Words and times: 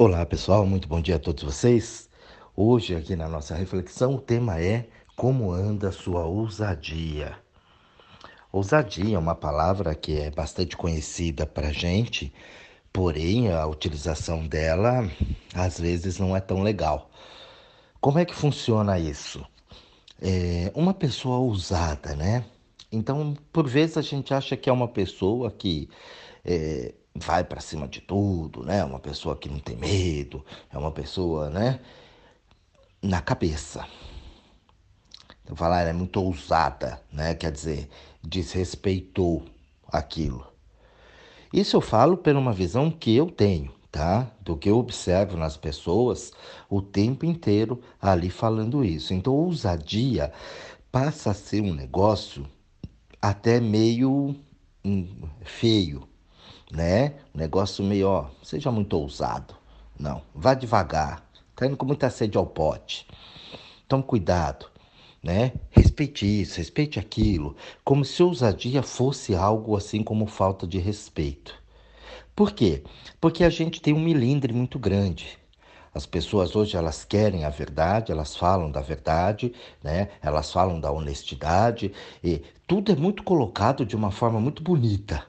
Olá 0.00 0.24
pessoal, 0.24 0.64
muito 0.64 0.86
bom 0.86 1.00
dia 1.00 1.16
a 1.16 1.18
todos 1.18 1.42
vocês. 1.42 2.08
Hoje, 2.54 2.94
aqui 2.94 3.16
na 3.16 3.28
nossa 3.28 3.56
reflexão, 3.56 4.14
o 4.14 4.20
tema 4.20 4.62
é 4.62 4.86
Como 5.16 5.50
anda 5.50 5.90
sua 5.90 6.24
ousadia? 6.24 7.36
Ousadia 8.52 9.16
é 9.16 9.18
uma 9.18 9.34
palavra 9.34 9.96
que 9.96 10.16
é 10.16 10.30
bastante 10.30 10.76
conhecida 10.76 11.44
para 11.44 11.72
gente, 11.72 12.32
porém 12.92 13.50
a 13.50 13.66
utilização 13.66 14.46
dela 14.46 15.10
às 15.52 15.80
vezes 15.80 16.16
não 16.16 16.36
é 16.36 16.40
tão 16.40 16.62
legal. 16.62 17.10
Como 18.00 18.20
é 18.20 18.24
que 18.24 18.36
funciona 18.36 19.00
isso? 19.00 19.44
É 20.22 20.70
uma 20.76 20.94
pessoa 20.94 21.38
ousada, 21.38 22.14
né? 22.14 22.44
Então, 22.92 23.34
por 23.52 23.66
vezes 23.66 23.96
a 23.96 24.02
gente 24.02 24.32
acha 24.32 24.56
que 24.56 24.70
é 24.70 24.72
uma 24.72 24.86
pessoa 24.86 25.50
que 25.50 25.88
é, 26.44 26.94
vai 27.18 27.44
para 27.44 27.60
cima 27.60 27.86
de 27.88 28.00
tudo, 28.00 28.64
né? 28.64 28.84
Uma 28.84 28.98
pessoa 28.98 29.36
que 29.36 29.48
não 29.48 29.58
tem 29.58 29.76
medo, 29.76 30.44
é 30.70 30.78
uma 30.78 30.90
pessoa, 30.90 31.50
né? 31.50 31.80
Na 33.02 33.20
cabeça. 33.20 33.86
Então, 35.42 35.56
falar 35.56 35.80
ela 35.80 35.90
é 35.90 35.94
muito 35.94 36.20
ousada, 36.20 37.00
né? 37.12 37.34
Quer 37.34 37.50
dizer, 37.50 37.88
desrespeitou 38.22 39.44
aquilo. 39.90 40.46
Isso 41.52 41.76
eu 41.76 41.80
falo 41.80 42.16
por 42.16 42.36
uma 42.36 42.52
visão 42.52 42.90
que 42.90 43.16
eu 43.16 43.30
tenho, 43.30 43.72
tá? 43.90 44.30
Do 44.42 44.56
que 44.56 44.68
eu 44.68 44.76
observo 44.76 45.36
nas 45.36 45.56
pessoas 45.56 46.32
o 46.68 46.82
tempo 46.82 47.24
inteiro 47.24 47.80
ali 48.00 48.28
falando 48.28 48.84
isso. 48.84 49.14
Então, 49.14 49.32
ousadia 49.32 50.32
passa 50.92 51.30
a 51.30 51.34
ser 51.34 51.62
um 51.62 51.72
negócio 51.72 52.46
até 53.20 53.60
meio 53.60 54.36
hum, 54.84 55.28
feio, 55.42 56.06
né? 56.70 57.14
Um 57.34 57.38
negócio 57.38 57.82
meio, 57.84 58.08
ó, 58.08 58.26
seja 58.42 58.70
muito 58.70 58.94
ousado. 58.94 59.54
Não, 59.98 60.22
vá 60.34 60.54
devagar. 60.54 61.22
Tá 61.56 61.66
indo 61.66 61.76
com 61.76 61.86
muita 61.86 62.08
sede 62.10 62.38
ao 62.38 62.46
pote. 62.46 63.06
Tome 63.88 64.02
cuidado, 64.02 64.66
né? 65.22 65.52
Respeite 65.70 66.24
isso, 66.24 66.58
respeite 66.58 66.98
aquilo, 66.98 67.56
como 67.84 68.04
se 68.04 68.22
ousadia 68.22 68.82
fosse 68.82 69.34
algo 69.34 69.76
assim 69.76 70.02
como 70.02 70.26
falta 70.26 70.66
de 70.66 70.78
respeito. 70.78 71.54
Por 72.36 72.52
quê? 72.52 72.84
Porque 73.20 73.42
a 73.42 73.50
gente 73.50 73.80
tem 73.80 73.92
um 73.92 74.00
milindre 74.00 74.52
muito 74.52 74.78
grande. 74.78 75.38
As 75.92 76.06
pessoas 76.06 76.54
hoje 76.54 76.76
elas 76.76 77.04
querem 77.04 77.44
a 77.44 77.48
verdade, 77.48 78.12
elas 78.12 78.36
falam 78.36 78.70
da 78.70 78.80
verdade, 78.80 79.52
né? 79.82 80.10
Elas 80.22 80.52
falam 80.52 80.78
da 80.78 80.92
honestidade 80.92 81.92
e 82.22 82.42
tudo 82.66 82.92
é 82.92 82.94
muito 82.94 83.24
colocado 83.24 83.84
de 83.84 83.96
uma 83.96 84.12
forma 84.12 84.38
muito 84.38 84.62
bonita 84.62 85.26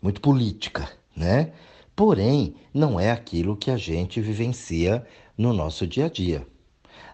muito 0.00 0.20
política, 0.20 0.90
né? 1.16 1.52
Porém, 1.94 2.54
não 2.72 2.98
é 2.98 3.10
aquilo 3.10 3.56
que 3.56 3.70
a 3.70 3.76
gente 3.76 4.20
vivencia 4.20 5.06
no 5.36 5.52
nosso 5.52 5.86
dia 5.86 6.06
a 6.06 6.08
dia. 6.08 6.46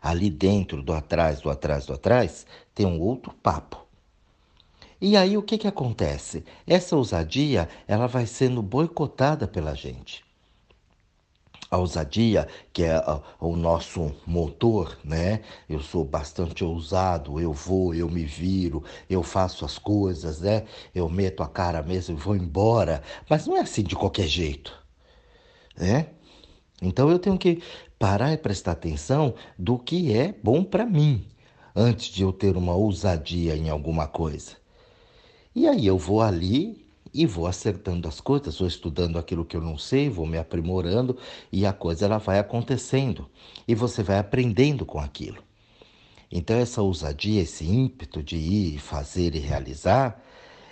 Ali 0.02 0.28
dentro 0.28 0.82
do 0.82 0.92
atrás, 0.92 1.40
do 1.40 1.50
atrás, 1.50 1.86
do 1.86 1.94
atrás, 1.94 2.46
tem 2.74 2.84
um 2.84 3.00
outro 3.00 3.32
papo. 3.42 3.84
E 5.00 5.16
aí 5.16 5.36
o 5.36 5.42
que, 5.42 5.58
que 5.58 5.68
acontece? 5.68 6.44
Essa 6.66 6.96
ousadia 6.96 7.68
ela 7.86 8.06
vai 8.06 8.27
sendo 8.27 8.62
boicotada 8.62 9.48
pela 9.48 9.74
gente 9.74 10.24
a 11.75 11.78
ousadia, 11.78 12.48
que 12.72 12.83
é 12.83 13.03
o 13.41 13.56
nosso 13.56 14.14
motor, 14.27 14.97
né? 15.05 15.42
Eu 15.69 15.80
sou 15.80 16.05
bastante 16.05 16.64
ousado, 16.64 17.41
eu 17.41 17.53
vou, 17.53 17.94
eu 17.94 18.08
me 18.08 18.25
viro, 18.25 18.83
eu 19.08 19.22
faço 19.22 19.64
as 19.64 19.78
coisas, 19.78 20.41
né? 20.41 20.64
Eu 20.95 21.08
meto 21.08 21.42
a 21.42 21.48
cara 21.48 21.83
mesmo 21.83 22.17
e 22.17 22.20
vou 22.20 22.36
embora. 22.36 23.02
Mas 23.28 23.47
não 23.47 23.56
é 23.56 23.61
assim 23.61 23.83
de 23.83 23.97
qualquer 23.97 24.27
jeito, 24.27 24.72
né? 25.77 26.08
Então 26.80 27.11
eu 27.11 27.19
tenho 27.19 27.39
que 27.39 27.62
parar 27.98 28.33
e 28.33 28.36
prestar 28.36 28.72
atenção 28.72 29.34
do 29.58 29.78
que 29.78 30.12
é 30.12 30.33
bom 30.42 30.62
para 30.62 30.84
mim, 30.86 31.27
antes 31.75 32.06
de 32.06 32.22
eu 32.22 32.33
ter 32.33 32.57
uma 32.57 32.74
ousadia 32.74 33.57
em 33.57 33.68
alguma 33.68 34.07
coisa. 34.07 34.52
E 35.55 35.67
aí 35.68 35.86
eu 35.86 35.96
vou 35.96 36.20
ali 36.20 36.83
e 37.14 37.25
vou 37.25 37.47
acertando 37.47 38.08
as 38.08 38.20
coisas, 38.20 38.58
vou 38.58 38.67
estudando 38.67 39.19
aquilo 39.19 39.45
que 39.45 39.57
eu 39.57 39.61
não 39.61 39.79
sei, 39.79 40.11
vou 40.11 40.27
me 40.27 40.36
aprimorando 40.36 41.17
e 41.52 41.64
a 41.64 41.73
coisa 41.73 42.07
ela 42.07 42.19
vai 42.19 42.41
acontecendo 42.41 43.30
e 43.69 43.75
você 43.75 44.02
vai 44.02 44.19
aprendendo 44.19 44.85
com 44.85 44.98
aquilo. 44.98 45.42
Então 46.30 46.57
essa 46.57 46.83
ousadia, 46.83 47.42
esse 47.42 47.64
ímpeto 47.64 48.20
de 48.20 48.36
ir, 48.36 48.79
fazer 48.80 49.36
e 49.36 49.39
realizar 49.39 50.20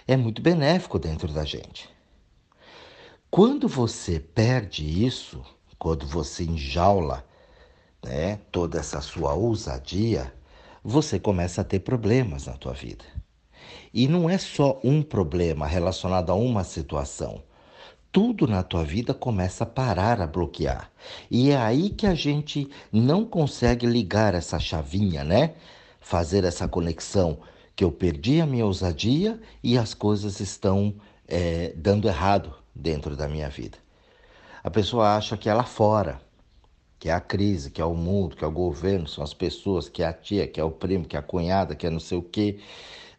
é 0.08 0.16
muito 0.16 0.42
benéfico 0.42 0.98
dentro 0.98 1.32
da 1.32 1.44
gente. 1.44 1.88
Quando 3.30 3.68
você 3.68 4.18
perde 4.18 4.84
isso, 4.84 5.42
quando 5.78 6.06
você 6.06 6.42
enjaula 6.42 7.24
né, 8.04 8.36
toda 8.50 8.80
essa 8.80 9.00
sua 9.00 9.32
ousadia, 9.32 10.34
você 10.82 11.20
começa 11.20 11.60
a 11.60 11.64
ter 11.64 11.78
problemas 11.80 12.46
na 12.46 12.54
tua 12.54 12.72
vida. 12.72 13.04
E 13.92 14.08
não 14.08 14.28
é 14.28 14.38
só 14.38 14.80
um 14.82 15.02
problema 15.02 15.66
relacionado 15.66 16.30
a 16.30 16.34
uma 16.34 16.64
situação. 16.64 17.42
Tudo 18.10 18.46
na 18.46 18.62
tua 18.62 18.84
vida 18.84 19.12
começa 19.12 19.64
a 19.64 19.66
parar, 19.66 20.20
a 20.20 20.26
bloquear. 20.26 20.90
E 21.30 21.50
é 21.50 21.56
aí 21.56 21.90
que 21.90 22.06
a 22.06 22.14
gente 22.14 22.70
não 22.90 23.24
consegue 23.24 23.86
ligar 23.86 24.34
essa 24.34 24.58
chavinha, 24.58 25.24
né? 25.24 25.54
Fazer 26.00 26.44
essa 26.44 26.66
conexão 26.68 27.38
que 27.74 27.84
eu 27.84 27.90
perdi 27.90 28.40
a 28.40 28.46
minha 28.46 28.66
ousadia 28.66 29.40
e 29.62 29.78
as 29.78 29.94
coisas 29.94 30.40
estão 30.40 30.94
é, 31.26 31.72
dando 31.76 32.08
errado 32.08 32.54
dentro 32.74 33.16
da 33.16 33.28
minha 33.28 33.48
vida. 33.48 33.78
A 34.62 34.70
pessoa 34.70 35.16
acha 35.16 35.36
que 35.36 35.48
é 35.48 35.54
lá 35.54 35.64
fora, 35.64 36.20
que 36.98 37.08
é 37.08 37.12
a 37.12 37.20
crise, 37.20 37.70
que 37.70 37.80
é 37.80 37.84
o 37.84 37.94
mundo, 37.94 38.36
que 38.36 38.44
é 38.44 38.46
o 38.46 38.52
governo, 38.52 39.08
são 39.08 39.24
as 39.24 39.34
pessoas, 39.34 39.88
que 39.88 40.02
é 40.02 40.06
a 40.06 40.12
tia, 40.12 40.46
que 40.46 40.60
é 40.60 40.64
o 40.64 40.70
primo, 40.70 41.04
que 41.04 41.16
é 41.16 41.18
a 41.18 41.22
cunhada, 41.22 41.74
que 41.74 41.86
é 41.86 41.90
não 41.90 41.98
sei 41.98 42.18
o 42.18 42.22
quê 42.22 42.60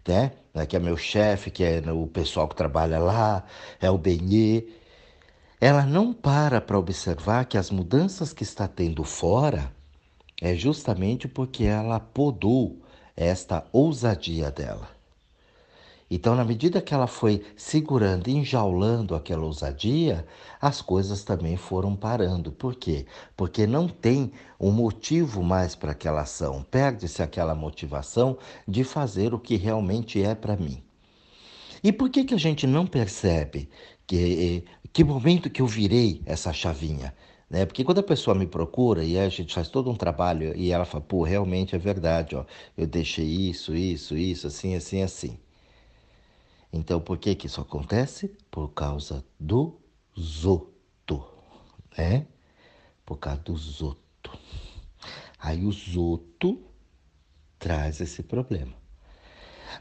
né? 0.08 0.32
Que 0.68 0.76
é 0.76 0.80
meu 0.80 0.96
chefe, 0.96 1.50
que 1.50 1.64
é 1.64 1.82
o 1.92 2.06
pessoal 2.08 2.48
que 2.48 2.56
trabalha 2.56 3.00
lá, 3.00 3.44
é 3.82 3.90
o 3.90 3.98
Benê. 3.98 4.68
Ela 5.60 5.84
não 5.86 6.14
para 6.14 6.62
para 6.62 6.78
observar 6.78 7.46
que 7.46 7.58
as 7.58 7.72
mudanças 7.72 8.34
que 8.34 8.44
está 8.44 8.68
tendo 8.68 9.04
fora 9.04 9.74
é 10.42 10.54
justamente 10.56 11.28
porque 11.28 11.64
ela 11.64 12.00
podou 12.00 12.82
esta 13.16 13.66
ousadia 13.72 14.52
dela. 14.52 14.93
Então, 16.16 16.36
na 16.36 16.46
medida 16.46 16.80
que 16.80 16.94
ela 16.94 17.08
foi 17.08 17.44
segurando, 17.56 18.28
enjaulando 18.28 19.16
aquela 19.16 19.46
ousadia, 19.46 20.24
as 20.62 20.80
coisas 20.80 21.24
também 21.24 21.58
foram 21.58 21.96
parando. 21.96 22.52
Por 22.52 22.76
quê? 22.76 23.08
Porque 23.36 23.66
não 23.66 23.88
tem 23.88 24.32
um 24.60 24.72
motivo 24.72 25.42
mais 25.42 25.74
para 25.74 25.92
aquela 25.94 26.22
ação. 26.22 26.62
Perde-se 26.70 27.24
aquela 27.24 27.56
motivação 27.56 28.38
de 28.68 28.84
fazer 28.84 29.34
o 29.34 29.40
que 29.40 29.56
realmente 29.56 30.22
é 30.22 30.36
para 30.36 30.56
mim. 30.56 30.84
E 31.84 31.92
por 31.92 32.12
que, 32.12 32.24
que 32.26 32.36
a 32.36 32.40
gente 32.40 32.68
não 32.68 32.86
percebe 32.86 33.68
que, 34.06 34.64
que 34.94 35.04
momento 35.04 35.50
que 35.50 35.64
eu 35.64 35.68
virei 35.68 36.22
essa 36.28 36.54
chavinha? 36.54 37.12
Né? 37.50 37.66
Porque 37.66 37.84
quando 37.84 38.02
a 38.02 38.04
pessoa 38.04 38.36
me 38.36 38.46
procura 38.46 39.04
e 39.04 39.18
a 39.18 39.28
gente 39.30 39.52
faz 39.56 39.68
todo 39.68 39.90
um 39.90 39.96
trabalho 39.96 40.56
e 40.56 40.72
ela 40.72 40.86
fala, 40.86 41.04
pô, 41.04 41.24
realmente 41.24 41.76
é 41.76 41.80
verdade, 41.80 42.36
ó, 42.36 42.46
eu 42.78 42.86
deixei 42.86 43.26
isso, 43.26 43.76
isso, 43.76 44.16
isso, 44.16 44.46
assim, 44.46 44.76
assim, 44.76 45.02
assim. 45.02 45.40
Então, 46.74 47.00
por 47.00 47.20
que 47.20 47.36
que 47.36 47.46
isso 47.46 47.62
acontece? 47.62 48.36
Por 48.50 48.70
causa 48.70 49.24
do 49.40 49.80
zoto, 50.20 51.24
né? 51.96 52.26
Por 53.06 53.18
causa 53.18 53.42
do 53.42 53.56
zoto. 53.56 54.00
Aí 55.38 55.64
o 55.64 55.72
zoto 55.72 56.60
traz 57.60 58.02
esse 58.02 58.24
problema. 58.24 58.74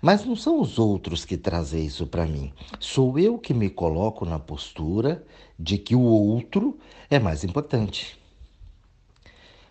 Mas 0.03 0.25
não 0.25 0.37
são 0.37 0.61
os 0.61 0.79
outros 0.79 1.25
que 1.25 1.39
trazem 1.39 1.87
isso 1.87 2.07
para 2.07 2.27
mim. 2.27 2.53
Sou 2.79 3.19
eu 3.19 3.39
que 3.39 3.55
me 3.55 3.71
coloco 3.71 4.27
na 4.27 4.39
postura 4.39 5.25
de 5.59 5.79
que 5.79 5.95
o 5.95 6.03
outro 6.03 6.79
é 7.09 7.19
mais 7.19 7.43
importante. 7.43 8.21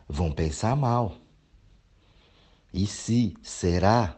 Vão 0.08 0.32
pensar 0.32 0.76
mal. 0.76 1.16
E 2.74 2.88
se? 2.88 3.36
Será? 3.44 4.18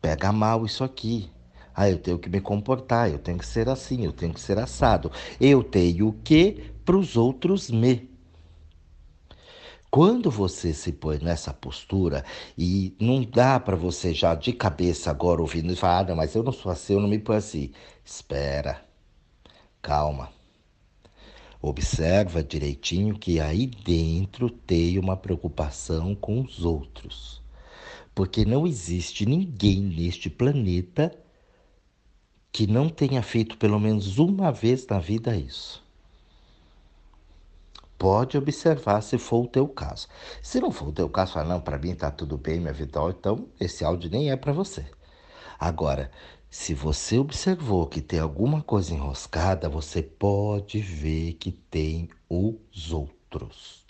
Pega 0.00 0.32
mal 0.32 0.64
isso 0.64 0.82
aqui. 0.82 1.30
Ah, 1.74 1.88
eu 1.88 1.98
tenho 1.98 2.18
que 2.18 2.28
me 2.28 2.40
comportar, 2.40 3.10
eu 3.10 3.18
tenho 3.18 3.38
que 3.38 3.46
ser 3.46 3.68
assim, 3.68 4.04
eu 4.04 4.12
tenho 4.12 4.34
que 4.34 4.40
ser 4.40 4.58
assado. 4.58 5.10
Eu 5.40 5.62
tenho 5.62 6.12
que 6.24 6.72
para 6.84 6.96
os 6.96 7.16
outros 7.16 7.70
me. 7.70 8.10
Quando 9.90 10.30
você 10.30 10.72
se 10.72 10.90
põe 10.90 11.18
nessa 11.18 11.52
postura 11.52 12.24
e 12.56 12.96
não 12.98 13.22
dá 13.22 13.60
para 13.60 13.76
você 13.76 14.14
já 14.14 14.34
de 14.34 14.52
cabeça 14.52 15.10
agora 15.10 15.42
ouvindo 15.42 15.72
e 15.72 15.76
falar, 15.76 16.10
ah, 16.10 16.14
mas 16.14 16.34
eu 16.34 16.42
não 16.42 16.52
sou 16.52 16.72
assim, 16.72 16.94
eu 16.94 17.00
não 17.00 17.08
me 17.08 17.18
põe 17.18 17.36
assim. 17.36 17.72
Espera, 18.04 18.82
calma. 19.82 20.30
Observa 21.60 22.42
direitinho 22.42 23.18
que 23.18 23.38
aí 23.38 23.66
dentro 23.66 24.50
tem 24.50 24.98
uma 24.98 25.16
preocupação 25.16 26.14
com 26.14 26.40
os 26.40 26.64
outros. 26.64 27.42
Porque 28.14 28.44
não 28.44 28.66
existe 28.66 29.26
ninguém 29.26 29.80
neste 29.80 30.30
planeta 30.30 31.14
que 32.52 32.66
não 32.66 32.88
tenha 32.88 33.22
feito 33.22 33.56
pelo 33.56 33.80
menos 33.80 34.18
uma 34.18 34.52
vez 34.52 34.86
na 34.86 34.98
vida 34.98 35.34
isso. 35.34 35.82
Pode 37.98 38.36
observar 38.36 39.00
se 39.00 39.16
for 39.16 39.44
o 39.44 39.48
teu 39.48 39.66
caso. 39.66 40.08
Se 40.42 40.60
não 40.60 40.70
for 40.70 40.88
o 40.88 40.92
teu 40.92 41.08
caso, 41.08 41.34
fala, 41.34 41.54
não, 41.54 41.60
para 41.60 41.78
mim 41.78 41.94
tá 41.94 42.10
tudo 42.10 42.36
bem, 42.36 42.60
minha 42.60 42.72
vida, 42.72 43.00
então 43.08 43.48
esse 43.58 43.84
áudio 43.84 44.10
nem 44.10 44.30
é 44.30 44.36
para 44.36 44.52
você. 44.52 44.84
Agora, 45.58 46.10
se 46.50 46.74
você 46.74 47.16
observou 47.16 47.86
que 47.86 48.02
tem 48.02 48.18
alguma 48.18 48.60
coisa 48.60 48.92
enroscada, 48.92 49.68
você 49.68 50.02
pode 50.02 50.80
ver 50.80 51.34
que 51.34 51.52
tem 51.52 52.10
os 52.28 52.92
outros. 52.92 53.86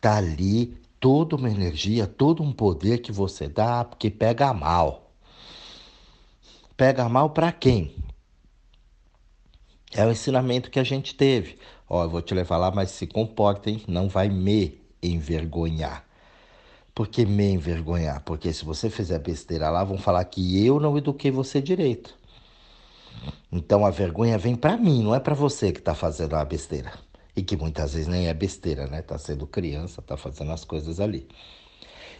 Tá 0.00 0.16
ali 0.16 0.76
toda 1.00 1.36
uma 1.36 1.50
energia, 1.50 2.06
todo 2.06 2.42
um 2.42 2.52
poder 2.52 2.98
que 2.98 3.12
você 3.12 3.48
dá, 3.48 3.84
porque 3.84 4.10
pega 4.10 4.52
mal. 4.52 5.01
Pega 6.82 7.08
mal 7.08 7.30
para 7.30 7.52
quem? 7.52 7.94
É 9.92 10.04
o 10.04 10.10
ensinamento 10.10 10.68
que 10.68 10.80
a 10.80 10.82
gente 10.82 11.14
teve. 11.14 11.56
Ó, 11.88 12.02
eu 12.02 12.10
vou 12.10 12.20
te 12.20 12.34
levar 12.34 12.56
lá, 12.56 12.72
mas 12.72 12.90
se 12.90 13.06
comportem, 13.06 13.84
não 13.86 14.08
vai 14.08 14.28
me 14.28 14.82
envergonhar. 15.00 16.04
Por 16.92 17.06
que 17.06 17.24
me 17.24 17.52
envergonhar? 17.52 18.24
Porque 18.24 18.52
se 18.52 18.64
você 18.64 18.90
fizer 18.90 19.20
besteira 19.20 19.70
lá, 19.70 19.84
vão 19.84 19.96
falar 19.96 20.24
que 20.24 20.66
eu 20.66 20.80
não 20.80 20.98
eduquei 20.98 21.30
você 21.30 21.62
direito. 21.62 22.16
Então 23.52 23.86
a 23.86 23.90
vergonha 23.90 24.36
vem 24.36 24.56
para 24.56 24.76
mim, 24.76 25.04
não 25.04 25.14
é 25.14 25.20
para 25.20 25.34
você 25.34 25.70
que 25.70 25.78
está 25.78 25.94
fazendo 25.94 26.34
a 26.34 26.44
besteira. 26.44 26.92
E 27.36 27.44
que 27.44 27.56
muitas 27.56 27.92
vezes 27.92 28.08
nem 28.08 28.26
é 28.26 28.34
besteira, 28.34 28.88
né? 28.88 29.02
Tá 29.02 29.16
sendo 29.18 29.46
criança, 29.46 30.02
tá 30.02 30.16
fazendo 30.16 30.50
as 30.50 30.64
coisas 30.64 30.98
ali. 30.98 31.28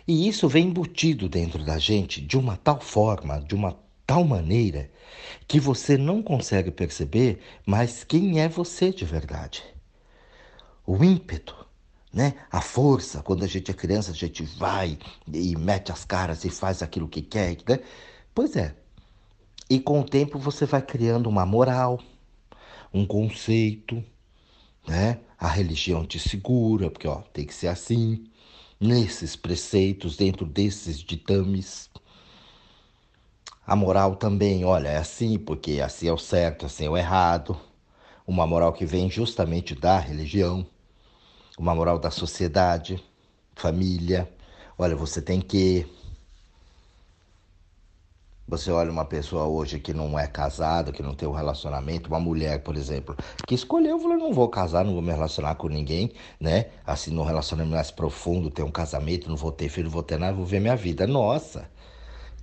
E 0.06 0.28
isso 0.28 0.48
vem 0.48 0.68
embutido 0.68 1.28
dentro 1.28 1.64
da 1.64 1.78
gente 1.78 2.20
de 2.20 2.38
uma 2.38 2.56
tal 2.56 2.80
forma, 2.80 3.40
de 3.40 3.56
uma 3.56 3.76
tal 4.12 4.24
maneira 4.24 4.90
que 5.48 5.58
você 5.58 5.96
não 5.96 6.22
consegue 6.22 6.70
perceber 6.70 7.40
mais 7.64 8.04
quem 8.04 8.42
é 8.42 8.46
você 8.46 8.92
de 8.92 9.06
verdade. 9.06 9.62
O 10.86 11.02
ímpeto, 11.02 11.56
né? 12.12 12.34
A 12.50 12.60
força, 12.60 13.22
quando 13.22 13.42
a 13.42 13.46
gente 13.46 13.70
é 13.70 13.74
criança, 13.74 14.10
a 14.10 14.14
gente 14.14 14.42
vai 14.42 14.98
e 15.32 15.56
mete 15.56 15.90
as 15.90 16.04
caras 16.04 16.44
e 16.44 16.50
faz 16.50 16.82
aquilo 16.82 17.08
que 17.08 17.22
quer, 17.22 17.56
né? 17.66 17.80
Pois 18.34 18.54
é. 18.54 18.74
E 19.70 19.80
com 19.80 20.00
o 20.00 20.04
tempo 20.04 20.38
você 20.38 20.66
vai 20.66 20.82
criando 20.82 21.26
uma 21.26 21.46
moral, 21.46 21.98
um 22.92 23.06
conceito, 23.06 24.04
né? 24.86 25.20
A 25.38 25.48
religião 25.48 26.04
te 26.04 26.18
segura, 26.18 26.90
porque 26.90 27.08
ó, 27.08 27.22
tem 27.32 27.46
que 27.46 27.54
ser 27.54 27.68
assim, 27.68 28.26
nesses 28.78 29.36
preceitos, 29.36 30.18
dentro 30.18 30.44
desses 30.44 30.98
ditames. 30.98 31.88
A 33.66 33.76
moral 33.76 34.16
também, 34.16 34.64
olha, 34.64 34.88
é 34.88 34.96
assim, 34.98 35.38
porque 35.38 35.80
assim 35.80 36.08
é 36.08 36.12
o 36.12 36.18
certo, 36.18 36.66
assim 36.66 36.86
é 36.86 36.90
o 36.90 36.96
errado. 36.96 37.56
Uma 38.26 38.46
moral 38.46 38.72
que 38.72 38.84
vem 38.86 39.10
justamente 39.10 39.74
da 39.74 39.98
religião, 39.98 40.66
uma 41.58 41.74
moral 41.74 41.98
da 41.98 42.10
sociedade, 42.10 43.02
família. 43.54 44.28
Olha, 44.78 44.96
você 44.96 45.22
tem 45.22 45.40
que. 45.40 45.86
Você 48.48 48.70
olha 48.70 48.90
uma 48.90 49.04
pessoa 49.04 49.46
hoje 49.46 49.78
que 49.78 49.94
não 49.94 50.18
é 50.18 50.26
casada, 50.26 50.92
que 50.92 51.02
não 51.02 51.14
tem 51.14 51.28
um 51.28 51.32
relacionamento, 51.32 52.08
uma 52.08 52.20
mulher, 52.20 52.62
por 52.62 52.76
exemplo, 52.76 53.16
que 53.46 53.54
escolheu, 53.54 53.98
falou, 53.98 54.18
não 54.18 54.32
vou 54.32 54.48
casar, 54.48 54.84
não 54.84 54.92
vou 54.92 55.02
me 55.02 55.10
relacionar 55.12 55.54
com 55.54 55.68
ninguém, 55.68 56.12
né? 56.38 56.66
Assim, 56.84 57.10
num 57.12 57.24
relacionamento 57.24 57.74
mais 57.74 57.90
profundo, 57.90 58.50
ter 58.50 58.62
um 58.62 58.70
casamento, 58.70 59.28
não 59.28 59.36
vou 59.36 59.52
ter 59.52 59.68
filho, 59.68 59.84
não 59.84 59.92
vou 59.92 60.02
ter 60.02 60.18
nada, 60.18 60.36
vou 60.36 60.44
ver 60.44 60.60
minha 60.60 60.76
vida. 60.76 61.06
Nossa! 61.06 61.70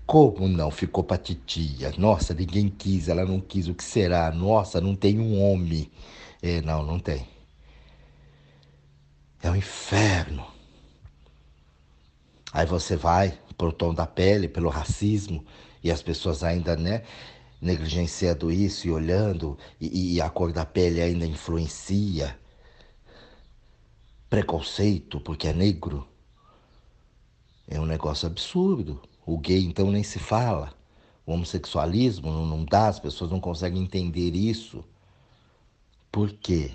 Como 0.10 0.48
não 0.48 0.72
ficou 0.72 1.04
pra 1.04 1.20
titia? 1.20 1.94
Nossa, 1.96 2.34
ninguém 2.34 2.68
quis, 2.68 3.08
ela 3.08 3.24
não 3.24 3.40
quis, 3.40 3.68
o 3.68 3.76
que 3.76 3.84
será? 3.84 4.32
Nossa, 4.32 4.82
não 4.82 4.96
tem 4.96 5.20
um 5.20 5.40
homem. 5.40 5.88
É, 6.42 6.62
não, 6.62 6.84
não 6.84 6.98
tem. 6.98 7.28
É 9.40 9.52
um 9.52 9.56
inferno. 9.56 10.48
Aí 12.52 12.66
você 12.66 12.96
vai 12.96 13.38
pro 13.56 13.72
tom 13.72 13.94
da 13.94 14.08
pele, 14.08 14.48
pelo 14.48 14.68
racismo, 14.70 15.46
e 15.84 15.92
as 15.92 16.02
pessoas 16.02 16.44
ainda, 16.44 16.76
né, 16.76 17.04
negligenciando 17.62 18.52
isso 18.52 18.88
e 18.88 18.92
olhando, 18.92 19.60
e, 19.80 20.16
e 20.16 20.22
a 20.22 20.28
cor 20.28 20.52
da 20.52 20.66
pele 20.66 21.04
ainda 21.04 21.28
influencia. 21.28 22.36
Preconceito 24.28 25.20
porque 25.20 25.50
é 25.50 25.54
negro. 25.54 26.08
É 27.68 27.80
um 27.80 27.86
negócio 27.86 28.26
absurdo. 28.26 29.00
O 29.32 29.38
gay, 29.38 29.64
então, 29.64 29.92
nem 29.92 30.02
se 30.02 30.18
fala. 30.18 30.74
O 31.24 31.32
homossexualismo 31.34 32.32
não, 32.32 32.48
não 32.48 32.66
dá, 32.66 32.88
as 32.88 33.00
pessoas 33.00 33.30
não 33.30 33.40
conseguem 33.40 33.84
entender 33.84 34.34
isso. 34.34 34.84
Por 36.12 36.32
quê? 36.32 36.72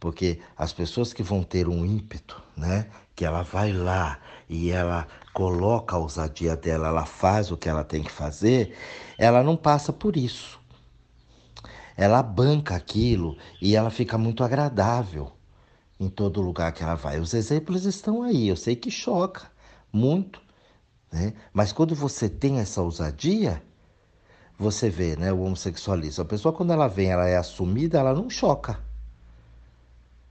Porque 0.00 0.40
as 0.56 0.72
pessoas 0.72 1.12
que 1.12 1.22
vão 1.22 1.42
ter 1.42 1.68
um 1.68 1.84
ímpeto, 1.84 2.42
né? 2.56 2.88
Que 3.14 3.26
ela 3.26 3.42
vai 3.42 3.74
lá 3.74 4.18
e 4.48 4.70
ela 4.70 5.06
coloca 5.34 5.94
a 5.94 5.98
ousadia 5.98 6.56
dela, 6.56 6.88
ela 6.88 7.04
faz 7.04 7.50
o 7.50 7.58
que 7.58 7.68
ela 7.68 7.84
tem 7.84 8.02
que 8.02 8.10
fazer, 8.10 8.74
ela 9.18 9.42
não 9.42 9.54
passa 9.54 9.92
por 9.92 10.16
isso. 10.16 10.58
Ela 11.94 12.22
banca 12.22 12.74
aquilo 12.74 13.36
e 13.60 13.76
ela 13.76 13.90
fica 13.90 14.16
muito 14.16 14.42
agradável 14.42 15.30
em 16.00 16.08
todo 16.08 16.40
lugar 16.40 16.72
que 16.72 16.82
ela 16.82 16.94
vai. 16.94 17.20
Os 17.20 17.34
exemplos 17.34 17.84
estão 17.84 18.22
aí, 18.22 18.48
eu 18.48 18.56
sei 18.56 18.74
que 18.74 18.90
choca 18.90 19.52
muito, 19.92 20.40
né? 21.12 21.34
Mas 21.52 21.72
quando 21.72 21.94
você 21.94 22.28
tem 22.28 22.58
essa 22.58 22.80
ousadia, 22.80 23.62
você 24.58 24.88
vê 24.88 25.16
né, 25.16 25.32
o 25.32 25.40
homossexualismo. 25.40 26.22
A 26.22 26.26
pessoa, 26.26 26.54
quando 26.54 26.72
ela 26.72 26.88
vem, 26.88 27.10
ela 27.10 27.28
é 27.28 27.36
assumida, 27.36 27.98
ela 27.98 28.14
não 28.14 28.30
choca. 28.30 28.80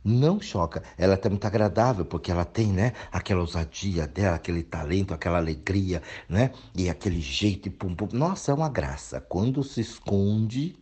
Não 0.04 0.42
choca. 0.42 0.82
Ela 0.98 1.20
é 1.22 1.30
muito 1.30 1.46
agradável, 1.46 2.04
porque 2.06 2.32
ela 2.32 2.44
tem 2.44 2.68
né, 2.72 2.94
aquela 3.12 3.42
ousadia 3.42 4.08
dela, 4.08 4.36
aquele 4.36 4.64
talento, 4.64 5.14
aquela 5.14 5.38
alegria, 5.38 6.02
né? 6.28 6.52
E 6.76 6.90
aquele 6.90 7.22
jeito 7.22 7.68
e 7.68 7.72
pum, 7.72 7.94
pum. 7.94 8.08
Nossa, 8.12 8.52
é 8.52 8.56
uma 8.56 8.70
graça. 8.70 9.22
Quando 9.22 9.64
se 9.64 9.82
esconde, 9.82 10.76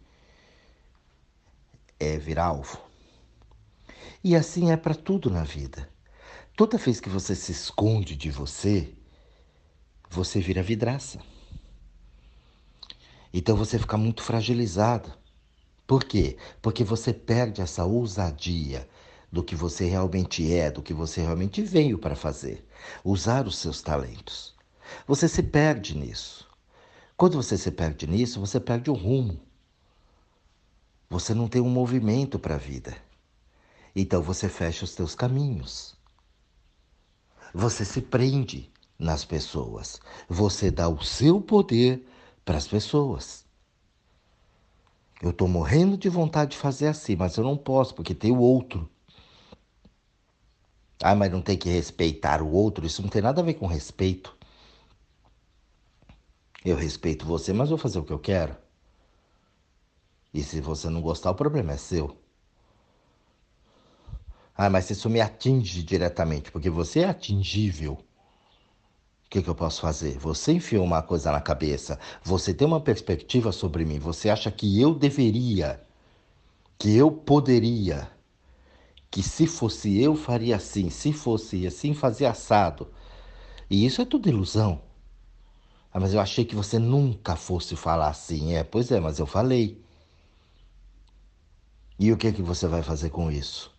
é 2.00 2.18
virar 2.18 2.46
alvo. 2.46 2.80
E 4.24 4.36
assim 4.36 4.72
é 4.72 4.78
para 4.78 4.96
tudo 4.96 5.30
na 5.30 5.44
vida. 5.44 5.90
Toda 6.56 6.78
vez 6.78 7.02
que 7.02 7.10
você 7.10 7.36
se 7.36 7.52
esconde 7.52 8.16
de 8.16 8.32
você, 8.32 8.94
você 10.10 10.40
vira 10.40 10.64
vidraça. 10.64 11.20
Então 13.34 13.56
você 13.56 13.78
fica 13.78 13.96
muito 13.98 14.24
fragilizado. 14.24 15.14
Por 15.86 16.04
quê? 16.04 16.38
Porque 16.62 16.84
você 16.84 17.14
perde 17.14 17.62
essa 17.62 17.86
ousadia 17.86 18.90
do 19.32 19.44
que 19.44 19.56
você 19.56 19.86
realmente 19.86 20.52
é, 20.52 20.72
do 20.72 20.82
que 20.82 20.94
você 20.94 21.22
realmente 21.22 21.62
veio 21.62 22.00
para 22.00 22.16
fazer. 22.16 22.68
Usar 23.04 23.46
os 23.46 23.58
seus 23.58 23.82
talentos. 23.82 24.56
Você 25.06 25.28
se 25.28 25.44
perde 25.44 25.96
nisso. 25.96 26.48
Quando 27.16 27.42
você 27.42 27.58
se 27.58 27.70
perde 27.70 28.08
nisso, 28.08 28.40
você 28.40 28.60
perde 28.60 28.90
o 28.90 28.94
rumo. 28.94 29.40
Você 31.10 31.34
não 31.34 31.48
tem 31.48 31.62
um 31.62 31.70
movimento 31.70 32.40
para 32.40 32.56
a 32.56 32.60
vida. 32.60 32.96
Então 33.96 34.22
você 34.22 34.48
fecha 34.48 34.86
os 34.86 34.96
teus 34.96 35.14
caminhos. 35.14 35.96
Você 37.54 37.84
se 37.84 38.02
prende 38.02 38.72
nas 39.00 39.24
pessoas. 39.24 40.00
Você 40.28 40.70
dá 40.70 40.90
o 40.90 41.02
seu 41.02 41.40
poder 41.42 42.06
para 42.44 42.58
as 42.58 42.68
pessoas. 42.68 43.46
Eu 45.22 45.32
estou 45.32 45.48
morrendo 45.48 45.98
de 45.98 46.10
vontade 46.10 46.52
de 46.52 46.58
fazer 46.58 46.88
assim, 46.88 47.16
mas 47.16 47.38
eu 47.38 47.44
não 47.44 47.58
posso 47.58 47.96
porque 47.96 48.14
tem 48.14 48.32
o 48.32 48.40
outro. 48.40 48.90
Ah, 51.02 51.16
mas 51.16 51.32
não 51.32 51.42
tem 51.42 51.58
que 51.58 51.70
respeitar 51.70 52.42
o 52.42 52.52
outro. 52.52 52.86
Isso 52.86 53.02
não 53.02 53.10
tem 53.10 53.22
nada 53.22 53.42
a 53.42 53.44
ver 53.44 53.54
com 53.54 53.68
respeito. 53.68 54.38
Eu 56.64 56.76
respeito 56.76 57.26
você, 57.26 57.54
mas 57.54 57.70
vou 57.70 57.78
fazer 57.78 58.00
o 58.00 58.04
que 58.04 58.12
eu 58.12 58.20
quero. 58.20 58.56
E 60.34 60.44
se 60.44 60.60
você 60.62 60.90
não 60.90 61.02
gostar, 61.02 61.32
o 61.32 61.36
problema 61.36 61.72
é 61.74 61.78
seu. 61.78 62.18
Ah, 64.56 64.70
mas 64.70 64.90
isso 64.90 65.10
me 65.10 65.22
atinge 65.22 65.82
diretamente, 65.84 66.52
porque 66.52 66.70
você 66.70 67.00
é 67.00 67.06
atingível. 67.06 68.04
O 69.30 69.32
que, 69.32 69.44
que 69.44 69.48
eu 69.48 69.54
posso 69.54 69.82
fazer? 69.82 70.18
Você 70.18 70.54
enfiou 70.54 70.84
uma 70.84 71.04
coisa 71.04 71.32
na 71.32 71.40
cabeça, 71.40 72.00
você 72.24 72.52
tem 72.52 72.68
uma 72.68 72.82
perspectiva 72.82 73.52
sobre 73.52 73.86
mim, 73.86 74.00
você 74.00 74.28
acha 74.28 74.50
que 74.50 74.82
eu 74.82 74.96
deveria, 74.96 75.80
que 76.80 76.98
eu 76.98 77.12
poderia, 77.12 78.10
que 79.12 79.22
se 79.22 79.46
fosse 79.46 80.02
eu 80.02 80.16
faria 80.16 80.56
assim, 80.56 80.90
se 80.90 81.14
fosse 81.14 81.68
assim 81.68 81.94
fazia 81.94 82.32
assado. 82.32 82.88
E 83.70 83.86
isso 83.86 84.02
é 84.02 84.06
tudo 84.06 84.30
ilusão. 84.30 84.82
Ah, 85.94 86.00
mas 86.00 86.12
eu 86.16 86.20
achei 86.20 86.44
que 86.44 86.56
você 86.56 86.80
nunca 86.80 87.36
fosse 87.36 87.76
falar 87.76 88.08
assim. 88.10 88.56
É, 88.56 88.64
pois 88.64 88.90
é, 88.92 89.00
mas 89.00 89.20
eu 89.20 89.28
falei. 89.28 89.80
E 92.00 92.12
o 92.12 92.18
que, 92.18 92.32
que 92.34 92.42
você 92.42 92.68
vai 92.68 92.82
fazer 92.82 93.12
com 93.12 93.32
isso? 93.32 93.72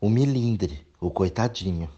O 0.00 0.08
milindre, 0.08 0.86
o 1.00 1.10
coitadinho. 1.10 1.90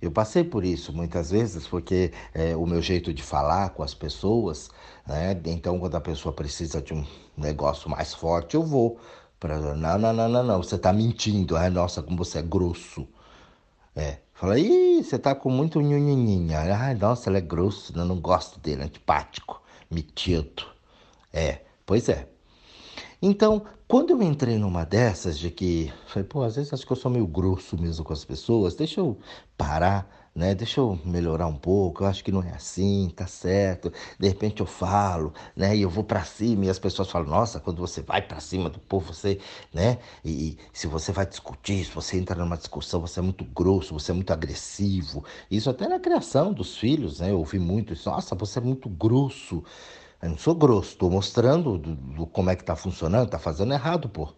Eu 0.00 0.10
passei 0.10 0.44
por 0.44 0.64
isso 0.64 0.92
muitas 0.92 1.30
vezes, 1.30 1.66
porque 1.66 2.12
é, 2.34 2.54
o 2.56 2.66
meu 2.66 2.82
jeito 2.82 3.12
de 3.14 3.22
falar 3.22 3.70
com 3.70 3.82
as 3.82 3.94
pessoas, 3.94 4.70
né? 5.06 5.40
Então, 5.46 5.78
quando 5.78 5.94
a 5.96 6.00
pessoa 6.00 6.32
precisa 6.32 6.82
de 6.82 6.92
um 6.94 7.04
negócio 7.36 7.88
mais 7.90 8.12
forte, 8.14 8.54
eu 8.54 8.62
vou 8.62 8.98
Pra, 9.38 9.58
não, 9.58 9.98
não, 9.98 10.12
não, 10.12 10.28
não, 10.28 10.42
não, 10.42 10.62
você 10.62 10.78
tá 10.78 10.92
mentindo. 10.92 11.56
Ai, 11.56 11.68
nossa, 11.70 12.02
como 12.02 12.16
você 12.16 12.38
é 12.38 12.42
grosso. 12.42 13.06
É. 13.94 14.18
Fala, 14.34 14.58
ih, 14.58 15.02
você 15.02 15.18
tá 15.18 15.34
com 15.34 15.50
muito 15.50 15.80
nhunhinha. 15.80 16.60
Ai, 16.60 16.94
nossa, 16.94 17.30
ele 17.30 17.38
é 17.38 17.40
grosso, 17.40 17.92
eu 17.96 18.04
não 18.04 18.20
gosto 18.20 18.60
dele, 18.60 18.82
antipático, 18.84 19.62
metido. 19.90 20.64
É, 21.32 21.62
pois 21.86 22.08
é. 22.08 22.28
Então, 23.20 23.64
quando 23.88 24.10
eu 24.10 24.22
entrei 24.22 24.58
numa 24.58 24.84
dessas 24.84 25.38
de 25.38 25.50
que, 25.50 25.90
falei, 26.06 26.28
pô, 26.28 26.42
às 26.42 26.56
vezes 26.56 26.72
acho 26.72 26.84
que 26.86 26.92
eu 26.92 26.96
sou 26.96 27.10
meio 27.10 27.26
grosso 27.26 27.80
mesmo 27.80 28.04
com 28.04 28.12
as 28.12 28.24
pessoas, 28.24 28.74
deixa 28.74 29.00
eu 29.00 29.18
parar, 29.56 30.06
né? 30.34 30.54
Deixa 30.54 30.80
eu 30.80 30.98
melhorar 31.02 31.46
um 31.46 31.56
pouco. 31.56 32.02
Eu 32.04 32.08
acho 32.08 32.22
que 32.22 32.30
não 32.30 32.42
é 32.42 32.50
assim, 32.52 33.10
tá 33.16 33.26
certo. 33.26 33.90
De 34.20 34.28
repente 34.28 34.60
eu 34.60 34.66
falo, 34.66 35.32
né? 35.56 35.74
E 35.74 35.80
eu 35.80 35.88
vou 35.88 36.04
para 36.04 36.24
cima 36.24 36.66
e 36.66 36.68
as 36.70 36.78
pessoas 36.78 37.10
falam: 37.10 37.28
"Nossa, 37.28 37.58
quando 37.58 37.78
você 37.80 38.02
vai 38.02 38.20
para 38.20 38.38
cima 38.38 38.68
do 38.68 38.78
povo, 38.78 39.14
você, 39.14 39.38
né? 39.72 39.98
E, 40.22 40.50
e, 40.50 40.58
se 40.74 40.86
você 40.86 41.10
vai 41.10 41.24
discutir, 41.24 41.84
se 41.86 41.90
você 41.92 42.18
entra 42.18 42.34
numa 42.36 42.56
discussão, 42.58 43.00
você 43.00 43.18
é 43.20 43.22
muito 43.22 43.44
grosso, 43.46 43.94
você 43.94 44.10
é 44.12 44.14
muito 44.14 44.30
agressivo". 44.32 45.24
Isso 45.50 45.70
até 45.70 45.88
na 45.88 45.98
criação 45.98 46.52
dos 46.52 46.76
filhos, 46.76 47.20
né? 47.20 47.30
Eu 47.30 47.38
ouvi 47.38 47.58
muito 47.58 47.94
isso: 47.94 48.10
"Nossa, 48.10 48.34
você 48.34 48.58
é 48.58 48.62
muito 48.62 48.90
grosso". 48.90 49.64
Eu 50.22 50.30
não 50.30 50.38
sou 50.38 50.54
grosso, 50.54 50.90
estou 50.92 51.10
mostrando 51.10 51.78
do, 51.78 51.94
do, 51.94 52.26
como 52.26 52.50
é 52.50 52.56
que 52.56 52.62
está 52.62 52.74
funcionando, 52.74 53.26
está 53.26 53.38
fazendo 53.38 53.72
errado, 53.72 54.08
pô, 54.08 54.28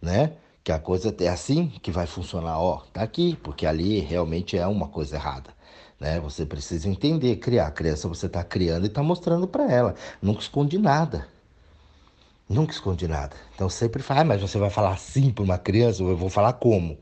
né? 0.00 0.34
Que 0.62 0.72
a 0.72 0.78
coisa 0.78 1.14
é 1.20 1.28
assim 1.28 1.68
que 1.82 1.90
vai 1.90 2.06
funcionar, 2.06 2.58
ó, 2.60 2.82
tá 2.92 3.02
aqui, 3.02 3.36
porque 3.42 3.66
ali 3.66 4.00
realmente 4.00 4.56
é 4.56 4.66
uma 4.66 4.88
coisa 4.88 5.16
errada, 5.16 5.50
né? 5.98 6.20
Você 6.20 6.46
precisa 6.46 6.88
entender, 6.88 7.36
criar. 7.36 7.66
A 7.68 7.70
criança 7.70 8.08
você 8.08 8.26
está 8.26 8.44
criando 8.44 8.84
e 8.84 8.88
está 8.88 9.02
mostrando 9.02 9.46
para 9.48 9.70
ela, 9.70 9.94
nunca 10.22 10.40
esconde 10.40 10.78
nada. 10.78 11.26
Nunca 12.48 12.72
esconde 12.72 13.06
nada. 13.06 13.36
Então 13.54 13.68
sempre 13.68 14.02
fala, 14.02 14.20
ah, 14.22 14.24
mas 14.24 14.40
você 14.40 14.58
vai 14.58 14.70
falar 14.70 14.92
assim 14.92 15.30
para 15.30 15.44
uma 15.44 15.58
criança, 15.58 16.02
eu 16.02 16.16
vou 16.16 16.30
falar 16.30 16.54
como? 16.54 16.98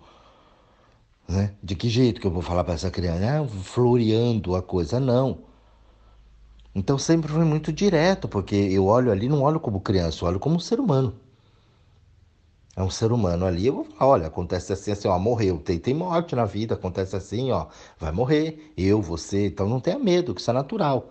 Né? 1.29 1.55
De 1.63 1.75
que 1.75 1.89
jeito 1.89 2.21
que 2.21 2.27
eu 2.27 2.31
vou 2.31 2.43
falar 2.43 2.65
para 2.65 2.75
essa 2.75 2.91
criança? 2.91 3.43
Ah, 3.43 3.49
floreando 3.63 4.57
a 4.57 4.63
coisa, 4.63 4.99
não. 4.99 5.45
Então 6.77 6.99
sempre 6.99 7.33
foi 7.33 7.43
muito 7.43 7.73
direto, 7.73 8.29
porque 8.29 8.55
eu 8.55 8.85
olho 8.85 9.11
ali, 9.11 9.31
não 9.31 9.41
olho 9.41 9.59
como 9.59 9.81
criança, 9.81 10.23
eu 10.23 10.29
olho 10.29 10.39
como 10.39 10.57
um 10.57 10.61
ser 10.61 10.79
humano. 10.79 11.15
É 12.77 12.83
um 12.83 12.91
ser 12.91 13.13
humano 13.13 13.47
ali, 13.47 13.67
eu 13.67 13.77
vou 13.77 13.85
falar, 13.85 14.11
olha, 14.11 14.27
acontece 14.27 14.75
assim, 14.75 14.91
assim, 14.91 15.09
ó, 15.09 15.19
morreu, 15.19 15.59
tem, 15.59 15.79
tem 15.79 15.95
morte 15.95 16.37
na 16.37 16.45
vida, 16.45 16.75
acontece 16.75 17.17
assim, 17.17 17.51
ó, 17.51 17.69
vai 17.99 18.13
morrer, 18.13 18.75
eu, 18.77 19.01
você, 19.01 19.47
então 19.47 19.67
não 19.67 19.81
tenha 19.81 19.99
medo, 19.99 20.35
que 20.35 20.41
isso 20.43 20.51
é 20.51 20.53
natural. 20.53 21.11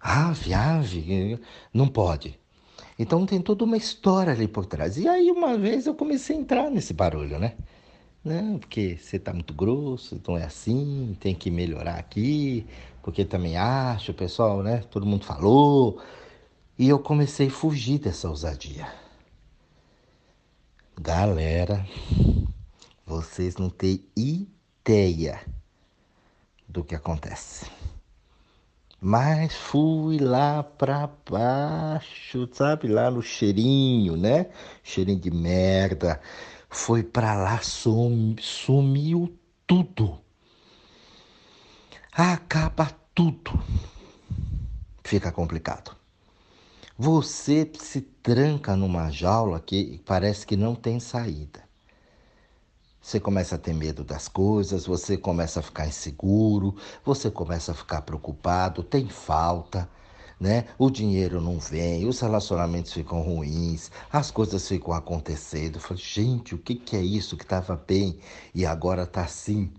Ah, 0.00 0.32
viagem, 0.32 1.38
não 1.72 1.86
pode. 1.86 2.40
Então 2.98 3.26
tem 3.26 3.42
toda 3.42 3.62
uma 3.64 3.76
história 3.76 4.32
ali 4.32 4.48
por 4.48 4.64
trás. 4.64 4.96
E 4.96 5.06
aí 5.06 5.30
uma 5.30 5.58
vez 5.58 5.86
eu 5.86 5.94
comecei 5.94 6.34
a 6.34 6.40
entrar 6.40 6.70
nesse 6.70 6.94
barulho, 6.94 7.38
né? 7.38 7.56
Não, 8.24 8.58
porque 8.58 8.96
você 8.98 9.18
tá 9.18 9.34
muito 9.34 9.52
grosso, 9.52 10.14
então 10.14 10.38
é 10.38 10.44
assim, 10.44 11.14
tem 11.20 11.34
que 11.34 11.50
melhorar 11.50 11.96
aqui, 11.96 12.66
porque 13.04 13.22
também 13.22 13.54
acho, 13.58 14.14
pessoal, 14.14 14.62
né? 14.62 14.78
Todo 14.90 15.04
mundo 15.04 15.26
falou. 15.26 16.02
E 16.78 16.88
eu 16.88 16.98
comecei 16.98 17.48
a 17.48 17.50
fugir 17.50 17.98
dessa 17.98 18.30
ousadia. 18.30 18.88
Galera, 20.98 21.86
vocês 23.04 23.56
não 23.58 23.68
têm 23.68 24.02
ideia 24.16 25.38
do 26.66 26.82
que 26.82 26.94
acontece. 26.94 27.70
Mas 28.98 29.54
fui 29.54 30.16
lá 30.18 30.62
pra 30.62 31.10
baixo, 31.30 32.48
sabe? 32.52 32.88
Lá 32.88 33.10
no 33.10 33.20
cheirinho, 33.20 34.16
né? 34.16 34.46
Cheirinho 34.82 35.20
de 35.20 35.30
merda. 35.30 36.18
Foi 36.70 37.02
pra 37.02 37.34
lá, 37.34 37.60
sum, 37.60 38.34
sumiu 38.40 39.38
tudo 39.66 40.23
acaba 42.14 42.90
tudo. 43.12 43.60
Fica 45.02 45.32
complicado. 45.32 45.96
Você 46.96 47.68
se 47.80 48.00
tranca 48.00 48.76
numa 48.76 49.10
jaula 49.10 49.58
que 49.58 50.00
parece 50.06 50.46
que 50.46 50.56
não 50.56 50.76
tem 50.76 51.00
saída. 51.00 51.64
Você 53.02 53.18
começa 53.18 53.56
a 53.56 53.58
ter 53.58 53.74
medo 53.74 54.04
das 54.04 54.28
coisas, 54.28 54.86
você 54.86 55.16
começa 55.16 55.58
a 55.58 55.62
ficar 55.62 55.88
inseguro, 55.88 56.76
você 57.04 57.30
começa 57.30 57.72
a 57.72 57.74
ficar 57.74 58.02
preocupado, 58.02 58.82
tem 58.84 59.08
falta, 59.08 59.90
né? 60.40 60.66
O 60.78 60.88
dinheiro 60.88 61.40
não 61.40 61.58
vem, 61.58 62.06
os 62.06 62.20
relacionamentos 62.20 62.92
ficam 62.92 63.20
ruins, 63.22 63.90
as 64.10 64.30
coisas 64.30 64.66
ficam 64.66 64.94
acontecendo. 64.94 65.80
Falo, 65.80 65.98
gente, 65.98 66.54
o 66.54 66.58
que, 66.58 66.76
que 66.76 66.96
é 66.96 67.02
isso 67.02 67.36
que 67.36 67.42
estava 67.42 67.76
bem 67.76 68.20
e 68.54 68.64
agora 68.64 69.02
está 69.02 69.22
assim? 69.22 69.70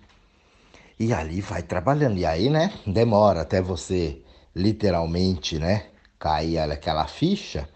E 1.00 1.14
ali 1.14 1.42
vai 1.42 1.62
trabalhando. 1.62 2.18
E 2.18 2.26
aí, 2.26 2.50
né, 2.50 2.74
demora 2.88 3.42
até 3.42 3.62
você 3.62 4.22
literalmente, 4.56 5.60
né, 5.60 5.88
cair 6.18 6.58
aquela 6.60 7.06
ficha. 7.06 7.68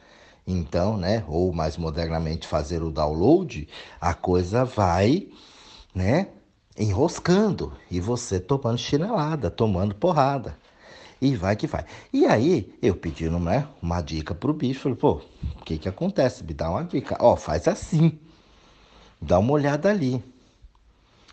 Então, 0.48 0.98
né, 0.98 1.24
ou 1.28 1.54
mais 1.54 1.78
modernamente 1.78 2.48
fazer 2.48 2.82
o 2.82 2.92
download, 2.92 3.68
a 4.00 4.14
coisa 4.14 4.64
vai, 4.66 5.28
né, 5.94 6.30
enroscando 6.78 7.74
e 7.92 8.00
você 8.00 8.40
tomando 8.40 8.78
chinelada, 8.78 9.52
tomando 9.52 9.94
porrada. 9.94 10.58
E 11.22 11.36
vai 11.36 11.58
que 11.58 11.68
vai. 11.68 11.86
E 12.14 12.26
aí, 12.26 12.74
eu 12.82 12.96
pedi 12.96 13.30
né, 13.30 13.68
uma 13.82 14.02
dica 14.02 14.34
pro 14.34 14.54
bicho, 14.54 14.80
falei, 14.80 14.98
pô, 14.98 15.22
o 15.60 15.66
que 15.66 15.78
que 15.78 15.90
acontece? 15.90 16.44
Me 16.46 16.54
dá 16.54 16.70
uma 16.70 16.84
dica. 16.84 17.18
Ó, 17.20 17.36
faz 17.36 17.68
assim. 17.68 18.18
Dá 19.22 19.38
uma 19.38 19.52
olhada 19.52 19.90
ali. 19.90 20.24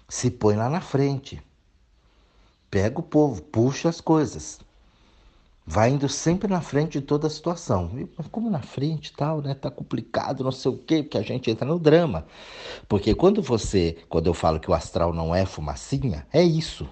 Se 0.09 0.28
põe 0.28 0.57
lá 0.57 0.69
na 0.69 0.81
frente 0.81 1.40
pega 2.76 3.00
o 3.00 3.02
povo, 3.02 3.40
puxa 3.40 3.88
as 3.88 4.02
coisas. 4.02 4.61
Vai 5.66 5.88
indo 5.88 6.11
sempre 6.11 6.47
na 6.47 6.61
frente 6.61 7.00
de 7.00 7.06
toda 7.06 7.26
a 7.26 7.30
situação. 7.30 7.90
Mas 8.18 8.26
como 8.26 8.50
na 8.50 8.61
frente 8.61 9.14
tal, 9.14 9.40
né? 9.40 9.54
Tá 9.54 9.71
complicado, 9.71 10.45
não 10.45 10.52
sei 10.52 10.71
o 10.71 10.76
quê, 10.76 11.02
porque 11.02 11.16
a 11.16 11.23
gente 11.23 11.50
entra 11.50 11.66
no 11.66 11.78
drama. 11.78 12.26
Porque 12.87 13.14
quando 13.14 13.40
você, 13.40 13.97
quando 14.11 14.26
eu 14.26 14.35
falo 14.35 14.61
que 14.61 14.71
o 14.71 14.75
astral 14.75 15.14
não 15.14 15.35
é 15.35 15.47
fumacinha, 15.47 16.26
é 16.30 16.42
isso. 16.42 16.87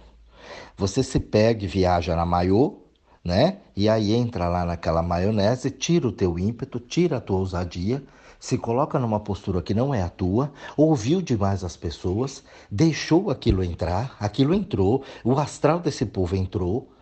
Você 0.75 1.03
se 1.03 1.21
pega 1.21 1.64
e 1.64 1.69
viaja 1.69 2.17
na 2.17 2.25
maiô, 2.25 2.79
né? 3.23 3.59
E 3.76 3.87
aí 3.87 4.14
entra 4.14 4.49
lá 4.49 4.64
naquela 4.64 5.03
maionese, 5.03 5.71
tira 5.71 6.09
o 6.09 6.12
teu 6.12 6.38
ímpeto, 6.38 6.81
tira 6.81 7.19
a 7.19 7.21
tua 7.21 7.41
ousadia, 7.41 8.03
se 8.45 8.59
coloca 8.59 8.99
numa 8.99 9.19
postura 9.19 9.63
que 9.63 9.73
não 9.73 9.95
é 9.95 10.03
a 10.03 10.09
tua, 10.11 10.53
ouviu 10.77 11.23
demais 11.23 11.65
as 11.65 11.79
pessoas, 11.79 12.45
deixou 12.71 13.31
aquilo 13.31 13.65
entrar, 13.65 14.15
aquilo 14.21 14.53
entrou, 14.53 15.03
o 15.25 15.33
astral 15.39 15.81
desse 15.81 16.05
povo 16.05 16.37
entrou, 16.37 16.93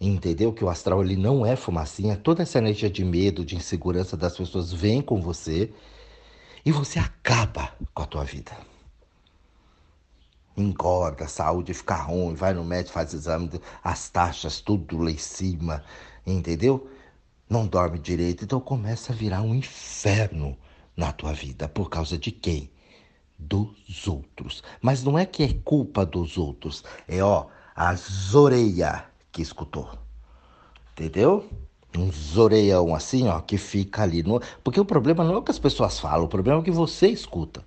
entendeu? 0.00 0.54
Que 0.54 0.64
o 0.64 0.70
astral 0.70 1.04
ele 1.04 1.16
não 1.16 1.44
é 1.44 1.54
fumacinha, 1.54 2.16
toda 2.16 2.42
essa 2.42 2.56
energia 2.56 2.88
de 2.88 3.04
medo, 3.04 3.44
de 3.44 3.56
insegurança 3.56 4.16
das 4.16 4.34
pessoas 4.34 4.72
vem 4.72 5.02
com 5.02 5.20
você 5.20 5.70
e 6.64 6.72
você 6.72 6.98
acaba 6.98 7.74
com 7.92 8.02
a 8.02 8.06
tua 8.06 8.24
vida. 8.24 8.52
Engorda, 10.56 11.28
saúde 11.28 11.74
fica 11.74 11.96
ruim, 11.96 12.32
vai 12.32 12.54
no 12.54 12.64
médico, 12.64 12.94
faz 12.94 13.12
exame, 13.12 13.50
as 13.84 14.08
taxas 14.08 14.62
tudo 14.62 14.96
lá 14.96 15.10
em 15.10 15.18
cima, 15.18 15.84
entendeu? 16.26 16.88
Não 17.50 17.66
dorme 17.66 17.98
direito, 17.98 18.44
então 18.44 18.58
começa 18.58 19.12
a 19.12 19.14
virar 19.14 19.42
um 19.42 19.54
inferno 19.54 20.56
na 21.00 21.12
tua 21.12 21.32
vida. 21.32 21.66
Por 21.66 21.88
causa 21.88 22.18
de 22.18 22.30
quem? 22.30 22.70
Dos 23.38 24.06
outros. 24.06 24.62
Mas 24.82 25.02
não 25.02 25.18
é 25.18 25.24
que 25.24 25.42
é 25.42 25.54
culpa 25.64 26.04
dos 26.04 26.36
outros. 26.36 26.84
É, 27.08 27.22
ó, 27.22 27.46
a 27.74 27.94
zoreia 27.94 29.06
que 29.32 29.40
escutou. 29.40 29.90
Entendeu? 30.92 31.48
Um 31.96 32.12
zoreião 32.12 32.94
assim, 32.94 33.26
ó, 33.28 33.40
que 33.40 33.56
fica 33.56 34.02
ali. 34.02 34.22
No... 34.22 34.40
Porque 34.62 34.78
o 34.78 34.84
problema 34.84 35.24
não 35.24 35.34
é 35.34 35.36
o 35.38 35.42
que 35.42 35.50
as 35.50 35.58
pessoas 35.58 35.98
falam, 35.98 36.26
o 36.26 36.28
problema 36.28 36.58
é 36.58 36.60
o 36.60 36.64
que 36.64 36.70
você 36.70 37.08
escuta. 37.08 37.64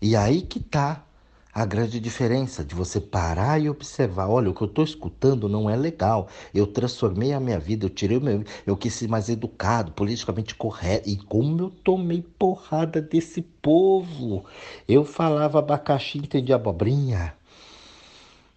E 0.00 0.16
aí 0.16 0.40
que 0.40 0.58
tá 0.58 1.04
a 1.52 1.64
grande 1.64 1.98
diferença 1.98 2.64
de 2.64 2.74
você 2.74 3.00
parar 3.00 3.60
e 3.60 3.68
observar, 3.68 4.28
olha, 4.28 4.50
o 4.50 4.54
que 4.54 4.62
eu 4.62 4.68
estou 4.68 4.84
escutando 4.84 5.48
não 5.48 5.68
é 5.68 5.76
legal. 5.76 6.28
Eu 6.54 6.66
transformei 6.66 7.32
a 7.32 7.40
minha 7.40 7.58
vida, 7.58 7.86
eu 7.86 7.90
tirei 7.90 8.16
o 8.16 8.20
meu, 8.20 8.44
eu 8.66 8.76
quis 8.76 8.94
ser 8.94 9.08
mais 9.08 9.28
educado, 9.28 9.92
politicamente 9.92 10.54
correto. 10.54 11.08
E 11.08 11.16
como 11.16 11.60
eu 11.60 11.70
tomei 11.70 12.22
porrada 12.22 13.00
desse 13.00 13.42
povo. 13.42 14.44
Eu 14.86 15.04
falava 15.04 15.58
abacaxi, 15.58 16.18
entendi 16.18 16.52
abobrinha. 16.52 17.34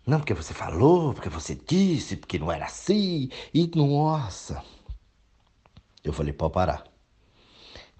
Não, 0.05 0.19
porque 0.19 0.33
você 0.33 0.53
falou, 0.53 1.13
porque 1.13 1.29
você 1.29 1.55
disse, 1.55 2.17
porque 2.17 2.37
não 2.37 2.51
era 2.51 2.65
assim. 2.65 3.29
E 3.53 3.71
nossa. 3.75 4.61
Eu 6.03 6.13
falei, 6.13 6.33
pode 6.33 6.53
parar. 6.53 6.92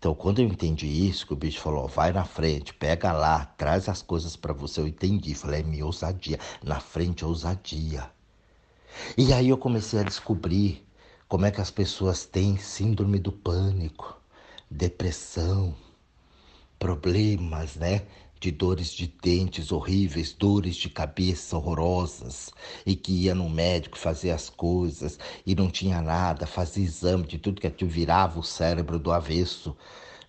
Então, 0.03 0.13
quando 0.13 0.39
eu 0.39 0.45
entendi 0.45 0.85
isso, 0.85 1.25
que 1.25 1.31
o 1.31 1.37
bicho 1.37 1.61
falou, 1.61 1.87
vai 1.87 2.11
na 2.11 2.25
frente, 2.25 2.73
pega 2.73 3.13
lá, 3.13 3.45
traz 3.45 3.87
as 3.87 4.01
coisas 4.01 4.35
para 4.35 4.51
você, 4.51 4.81
eu 4.81 4.85
entendi. 4.85 5.33
Falei, 5.33 5.61
é 5.61 5.63
minha 5.63 5.85
ousadia. 5.85 6.37
Na 6.61 6.81
frente 6.81 7.23
é 7.23 7.27
ousadia. 7.27 8.11
E 9.17 9.31
aí 9.31 9.47
eu 9.47 9.57
comecei 9.57 9.97
a 10.01 10.03
descobrir 10.03 10.85
como 11.25 11.45
é 11.45 11.51
que 11.51 11.61
as 11.61 11.71
pessoas 11.71 12.25
têm 12.25 12.57
síndrome 12.57 13.17
do 13.17 13.31
pânico, 13.31 14.19
depressão, 14.69 15.73
problemas, 16.77 17.77
né? 17.77 18.01
De 18.43 18.51
dores 18.51 18.91
de 18.91 19.07
dentes 19.07 19.71
horríveis, 19.71 20.33
dores 20.33 20.75
de 20.75 20.89
cabeça 20.89 21.55
horrorosas, 21.55 22.51
e 22.85 22.93
que 22.93 23.13
ia 23.13 23.33
no 23.33 23.49
médico 23.49 23.97
fazer 23.97 24.31
as 24.31 24.49
coisas 24.49 25.17
e 25.45 25.55
não 25.55 25.71
tinha 25.71 26.01
nada, 26.01 26.45
fazia 26.45 26.83
exame 26.83 27.25
de 27.25 27.37
tudo 27.37 27.61
que 27.61 27.69
te 27.69 27.85
virava 27.85 28.37
o 28.37 28.43
cérebro 28.43 28.99
do 28.99 29.13
avesso, 29.13 29.77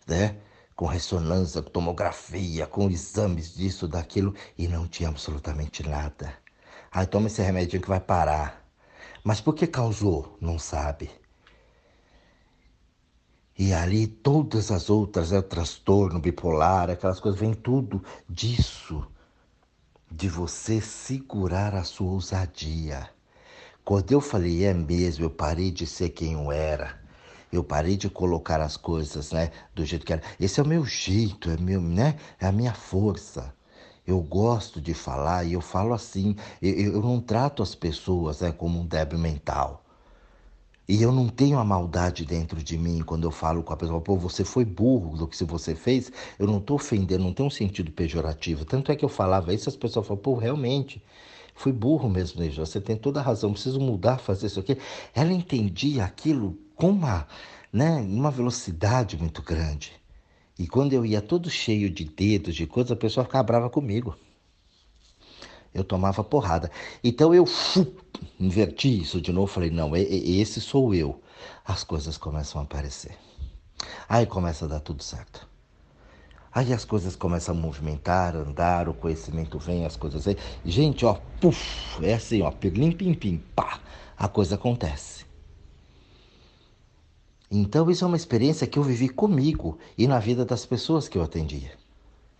né? 0.07 0.37
Com 0.77 0.87
ressonância, 0.87 1.61
com 1.61 1.71
tomografia, 1.71 2.69
com 2.69 2.89
exames 2.89 3.53
disso, 3.57 3.89
daquilo, 3.89 4.33
e 4.57 4.69
não 4.69 4.87
tinha 4.87 5.09
absolutamente 5.09 5.83
nada. 5.83 6.39
Aí 6.93 7.07
toma 7.09 7.27
esse 7.27 7.43
remédio 7.43 7.81
que 7.81 7.89
vai 7.89 7.99
parar. 7.99 8.65
Mas 9.25 9.41
por 9.41 9.57
que 9.57 9.67
causou? 9.67 10.39
Não 10.41 10.57
sabe. 10.57 11.11
E 13.57 13.73
ali 13.73 14.07
todas 14.07 14.73
as 14.73 14.91
outras, 14.91 15.33
é 15.33 15.39
o 15.39 15.43
transtorno 15.43 16.19
bipolar, 16.19 16.91
aquelas 16.91 17.21
coisas, 17.21 17.41
vem 17.41 17.55
tudo 17.55 18.03
disso, 18.29 19.07
de 20.11 20.29
você 20.29 20.81
segurar 20.81 21.75
a 21.75 21.85
sua 21.85 22.11
ousadia. 22.11 23.09
Quando 23.85 24.11
eu 24.11 24.21
falei, 24.21 24.65
é 24.65 24.75
mesmo, 24.75 25.25
eu 25.25 25.31
parei 25.31 25.71
de 25.71 25.87
ser 25.87 26.09
quem 26.11 26.33
eu 26.33 26.51
era. 26.51 26.99
Eu 27.53 27.63
parei 27.63 27.97
de 27.97 28.11
colocar 28.11 28.61
as 28.61 28.77
coisas, 28.77 29.31
né, 29.31 29.53
do 29.73 29.85
jeito 29.85 30.05
que 30.05 30.13
era. 30.13 30.23
Esse 30.41 30.59
é 30.59 30.63
o 30.63 30.67
meu 30.67 30.85
jeito, 30.85 31.51
é 31.51 31.57
meu, 31.57 31.81
né, 31.81 32.17
é 32.41 32.47
a 32.47 32.53
minha 32.53 32.75
força. 32.75 33.55
Eu 34.07 34.21
gosto 34.21 34.81
de 34.81 34.95
falar 34.95 35.45
e 35.45 35.53
eu 35.53 35.61
falo 35.61 35.95
assim. 35.95 36.35
Eu, 36.61 36.95
eu 36.95 37.03
não 37.03 37.21
trato 37.21 37.63
as 37.63 37.75
pessoas 37.75 38.41
né, 38.41 38.51
como 38.51 38.81
um 38.81 38.87
débil 38.87 39.19
mental. 39.19 39.84
E 40.87 41.03
eu 41.03 41.11
não 41.11 41.29
tenho 41.29 41.59
a 41.59 41.65
maldade 41.65 42.27
dentro 42.27 42.63
de 42.63 42.77
mim 42.77 43.01
quando 43.01 43.25
eu 43.25 43.31
falo 43.31 43.63
com 43.63 43.73
a 43.73 43.77
pessoa, 43.77 44.01
pô, 44.03 44.17
você 44.17 44.45
foi 44.45 44.65
burro 44.67 45.17
do 45.17 45.27
que 45.27 45.43
você 45.45 45.75
fez. 45.75 46.13
Eu 46.39 46.47
não 46.47 46.59
estou 46.59 46.77
ofendendo, 46.77 47.25
não 47.25 47.33
tem 47.33 47.47
um 47.47 47.51
sentido 47.51 47.91
pejorativo. 47.91 48.67
Tanto 48.67 48.93
é 48.93 48.97
que 48.97 49.05
eu 49.05 49.09
falava 49.09 49.55
isso, 49.55 49.69
as 49.69 49.77
pessoas 49.77 50.07
falam, 50.07 50.23
pô, 50.23 50.35
realmente, 50.35 51.03
fui 51.55 51.73
burro 51.73 52.09
mesmo, 52.09 52.41
né, 52.43 52.51
Você 52.51 52.81
tem 52.81 52.97
toda 52.97 53.21
a 53.21 53.23
razão, 53.23 53.53
preciso 53.53 53.81
mudar, 53.81 54.19
fazer 54.19 54.47
isso 54.47 54.61
aqui. 54.61 54.77
Ela 55.15 55.33
entendia 55.33 56.05
aquilo 56.05 56.59
com 56.77 56.91
uma, 56.91 57.27
né, 57.73 57.97
uma 58.01 58.31
velocidade 58.31 59.17
muito 59.17 59.41
grande. 59.43 59.93
E 60.59 60.67
quando 60.67 60.93
eu 60.93 61.05
ia 61.07 61.23
todo 61.23 61.49
cheio 61.49 61.89
de 61.91 62.05
dedos, 62.05 62.55
de 62.55 62.67
coisas, 62.67 62.93
a 62.93 62.97
pessoa 62.97 63.25
ficava 63.25 63.43
brava 63.43 63.71
comigo 63.71 64.15
eu 65.75 65.83
tomava 65.83 66.23
porrada. 66.23 66.71
Então 67.03 67.35
eu 67.35 67.45
fu, 67.45 67.85
inverti 68.39 69.01
isso 69.03 69.21
de 69.21 69.33
novo, 69.33 69.47
falei, 69.47 69.71
não, 69.71 69.95
esse 69.97 70.61
sou 70.61 70.95
eu. 70.95 71.21
As 71.65 71.85
coisas 71.85 72.17
começam 72.17 72.61
a 72.61 72.65
aparecer. 72.65 73.17
Aí 74.09 74.27
começa 74.27 74.65
a 74.65 74.69
dar 74.69 74.81
tudo 74.81 75.03
certo. 75.03 75.49
Aí 76.53 76.73
as 76.73 76.85
coisas 76.85 77.17
começam 77.17 77.55
a 77.55 77.59
movimentar, 77.59 78.37
andar, 78.37 78.89
o 78.89 78.95
conhecimento 78.95 79.59
vem, 79.59 79.85
as 79.85 79.97
coisas 79.97 80.25
vêm. 80.25 80.37
Gente, 80.65 81.05
ó, 81.05 81.15
puf, 81.41 82.05
é 82.05 82.15
assim, 82.15 82.43
ó, 82.43 82.51
pirlim, 82.51 82.93
pim, 82.93 83.13
pim, 83.13 83.43
pá, 83.57 83.81
a 84.17 84.29
coisa 84.29 84.55
acontece. 84.55 85.25
Então 87.51 87.91
isso 87.91 88.05
é 88.05 88.07
uma 88.07 88.17
experiência 88.17 88.67
que 88.67 88.79
eu 88.79 88.83
vivi 88.83 89.09
comigo 89.09 89.79
e 89.99 90.07
na 90.07 90.19
vida 90.19 90.45
das 90.45 90.65
pessoas 90.65 91.09
que 91.09 91.19
eu 91.19 91.23
atendia 91.23 91.73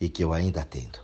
e 0.01 0.09
que 0.09 0.23
eu 0.23 0.33
ainda 0.33 0.61
atendo. 0.61 1.04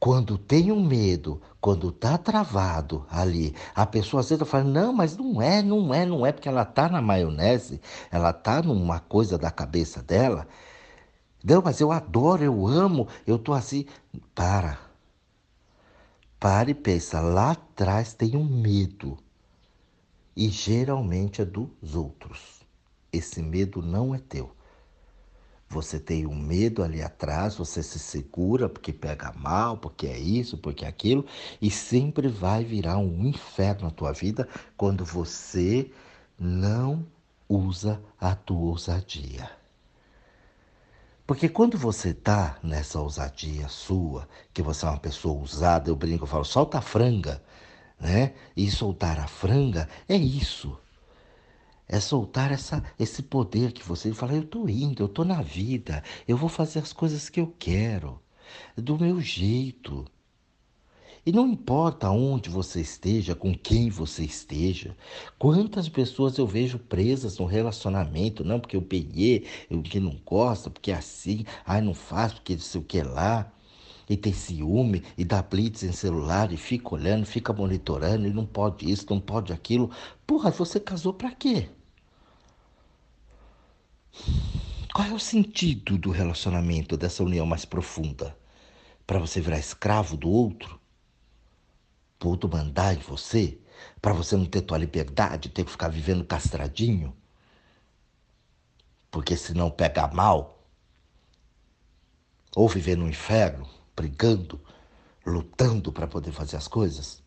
Quando 0.00 0.38
tem 0.38 0.70
um 0.70 0.84
medo, 0.84 1.42
quando 1.60 1.90
tá 1.90 2.16
travado 2.16 3.04
ali, 3.10 3.54
a 3.74 3.84
pessoa 3.84 4.20
às 4.20 4.28
vezes 4.28 4.48
fala: 4.48 4.64
não, 4.64 4.92
mas 4.92 5.16
não 5.16 5.42
é, 5.42 5.60
não 5.60 5.92
é, 5.92 6.06
não 6.06 6.24
é, 6.24 6.32
porque 6.32 6.48
ela 6.48 6.64
tá 6.64 6.88
na 6.88 7.02
maionese, 7.02 7.80
ela 8.10 8.32
tá 8.32 8.62
numa 8.62 9.00
coisa 9.00 9.36
da 9.36 9.50
cabeça 9.50 10.02
dela. 10.02 10.46
Não, 11.42 11.62
mas 11.62 11.80
eu 11.80 11.90
adoro, 11.90 12.44
eu 12.44 12.66
amo, 12.66 13.08
eu 13.26 13.38
tô 13.38 13.52
assim. 13.52 13.86
Para. 14.34 14.78
Para 16.38 16.70
e 16.70 16.74
pensa, 16.74 17.20
lá 17.20 17.52
atrás 17.52 18.14
tem 18.14 18.36
um 18.36 18.44
medo. 18.44 19.18
E 20.36 20.48
geralmente 20.48 21.42
é 21.42 21.44
dos 21.44 21.96
outros. 21.96 22.62
Esse 23.12 23.42
medo 23.42 23.82
não 23.82 24.14
é 24.14 24.18
teu. 24.18 24.52
Você 25.70 26.00
tem 26.00 26.26
um 26.26 26.34
medo 26.34 26.82
ali 26.82 27.02
atrás, 27.02 27.56
você 27.56 27.82
se 27.82 27.98
segura 27.98 28.68
porque 28.68 28.92
pega 28.92 29.32
mal, 29.32 29.76
porque 29.76 30.06
é 30.06 30.18
isso, 30.18 30.56
porque 30.56 30.84
é 30.84 30.88
aquilo, 30.88 31.26
e 31.60 31.70
sempre 31.70 32.26
vai 32.28 32.64
virar 32.64 32.96
um 32.96 33.26
inferno 33.26 33.84
na 33.84 33.90
tua 33.90 34.12
vida 34.12 34.48
quando 34.76 35.04
você 35.04 35.90
não 36.38 37.06
usa 37.46 38.00
a 38.18 38.34
tua 38.34 38.70
ousadia. 38.70 39.50
Porque 41.26 41.46
quando 41.46 41.76
você 41.76 42.14
tá 42.14 42.58
nessa 42.62 42.98
ousadia 42.98 43.68
sua, 43.68 44.26
que 44.54 44.62
você 44.62 44.86
é 44.86 44.88
uma 44.88 44.98
pessoa 44.98 45.38
ousada, 45.38 45.90
eu 45.90 45.96
brinco, 45.96 46.24
eu 46.24 46.28
falo, 46.28 46.44
solta 46.44 46.78
a 46.78 46.80
franga, 46.80 47.42
né? 48.00 48.32
E 48.56 48.70
soltar 48.70 49.20
a 49.20 49.26
franga 49.26 49.86
é 50.08 50.16
isso. 50.16 50.78
É 51.88 52.00
soltar 52.00 52.52
essa, 52.52 52.84
esse 52.98 53.22
poder 53.22 53.72
que 53.72 53.82
você 53.82 54.12
fala, 54.12 54.34
eu 54.34 54.42
estou 54.42 54.68
indo, 54.68 55.02
eu 55.02 55.06
estou 55.06 55.24
na 55.24 55.40
vida, 55.40 56.02
eu 56.26 56.36
vou 56.36 56.48
fazer 56.48 56.80
as 56.80 56.92
coisas 56.92 57.28
que 57.30 57.40
eu 57.40 57.54
quero, 57.58 58.20
do 58.76 58.98
meu 58.98 59.20
jeito. 59.20 60.04
E 61.24 61.32
não 61.32 61.48
importa 61.48 62.10
onde 62.10 62.48
você 62.48 62.80
esteja, 62.80 63.34
com 63.34 63.54
quem 63.54 63.90
você 63.90 64.24
esteja, 64.24 64.96
quantas 65.38 65.88
pessoas 65.88 66.38
eu 66.38 66.46
vejo 66.46 66.78
presas 66.78 67.38
no 67.38 67.44
relacionamento, 67.44 68.44
não 68.44 68.60
porque 68.60 68.76
eu 68.76 68.82
peguei, 68.82 69.46
eu 69.70 69.82
que 69.82 70.00
não 70.00 70.18
gosta, 70.24 70.70
porque 70.70 70.90
é 70.90 70.94
assim, 70.94 71.44
ai 71.66 71.80
não 71.80 71.94
faz, 71.94 72.32
porque 72.34 72.54
não 72.54 72.60
sei 72.60 72.80
o 72.80 72.84
que 72.84 73.02
lá 73.02 73.52
e 74.08 74.16
tem 74.16 74.32
ciúme 74.32 75.02
e 75.16 75.24
dá 75.24 75.42
blitz 75.42 75.82
em 75.82 75.92
celular 75.92 76.52
e 76.52 76.56
fica 76.56 76.94
olhando, 76.94 77.26
fica 77.26 77.52
monitorando 77.52 78.26
e 78.26 78.32
não 78.32 78.46
pode 78.46 78.90
isso, 78.90 79.06
não 79.10 79.20
pode 79.20 79.52
aquilo. 79.52 79.90
Porra, 80.26 80.50
você 80.50 80.80
casou 80.80 81.12
para 81.12 81.30
quê? 81.32 81.68
Qual 84.94 85.06
é 85.06 85.12
o 85.12 85.18
sentido 85.18 85.96
do 85.96 86.10
relacionamento, 86.10 86.96
dessa 86.96 87.22
união 87.22 87.46
mais 87.46 87.64
profunda? 87.64 88.36
Para 89.06 89.18
você 89.18 89.40
virar 89.40 89.58
escravo 89.58 90.16
do 90.16 90.28
outro? 90.28 90.80
Para 92.18 92.28
o 92.28 92.30
outro 92.32 92.50
mandar 92.50 92.94
em 92.94 92.98
você? 92.98 93.58
Para 94.00 94.12
você 94.12 94.36
não 94.36 94.44
ter 94.44 94.62
tua 94.62 94.76
liberdade, 94.76 95.50
ter 95.50 95.64
que 95.64 95.70
ficar 95.70 95.88
vivendo 95.88 96.24
castradinho? 96.24 97.16
Porque 99.10 99.36
senão 99.36 99.70
pega 99.70 100.08
mal? 100.08 100.64
Ou 102.56 102.68
viver 102.68 102.96
no 102.96 103.08
inferno, 103.08 103.68
brigando, 103.94 104.60
lutando 105.24 105.92
para 105.92 106.06
poder 106.06 106.32
fazer 106.32 106.56
as 106.56 106.66
coisas? 106.66 107.22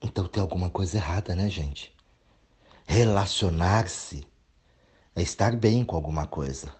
Então 0.00 0.26
tem 0.26 0.40
alguma 0.40 0.70
coisa 0.70 0.96
errada, 0.96 1.34
né, 1.34 1.50
gente? 1.50 1.94
Relacionar-se 2.86 4.26
é 5.14 5.22
estar 5.22 5.56
bem 5.56 5.84
com 5.84 5.96
alguma 5.96 6.26
coisa. 6.26 6.72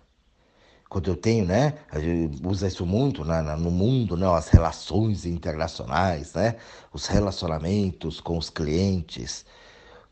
Quando 0.89 1.11
eu 1.11 1.17
tenho, 1.17 1.45
né, 1.45 1.75
a 1.91 1.99
gente 1.99 2.47
usa 2.47 2.69
isso 2.69 2.87
muito 2.87 3.25
né, 3.25 3.43
no 3.57 3.71
mundo, 3.71 4.17
né, 4.17 4.27
as 4.33 4.49
relações 4.49 5.27
internacionais, 5.27 6.35
né, 6.35 6.57
os 6.93 7.07
relacionamentos 7.07 8.21
com 8.21 8.39
os 8.39 8.51
clientes. 8.51 9.45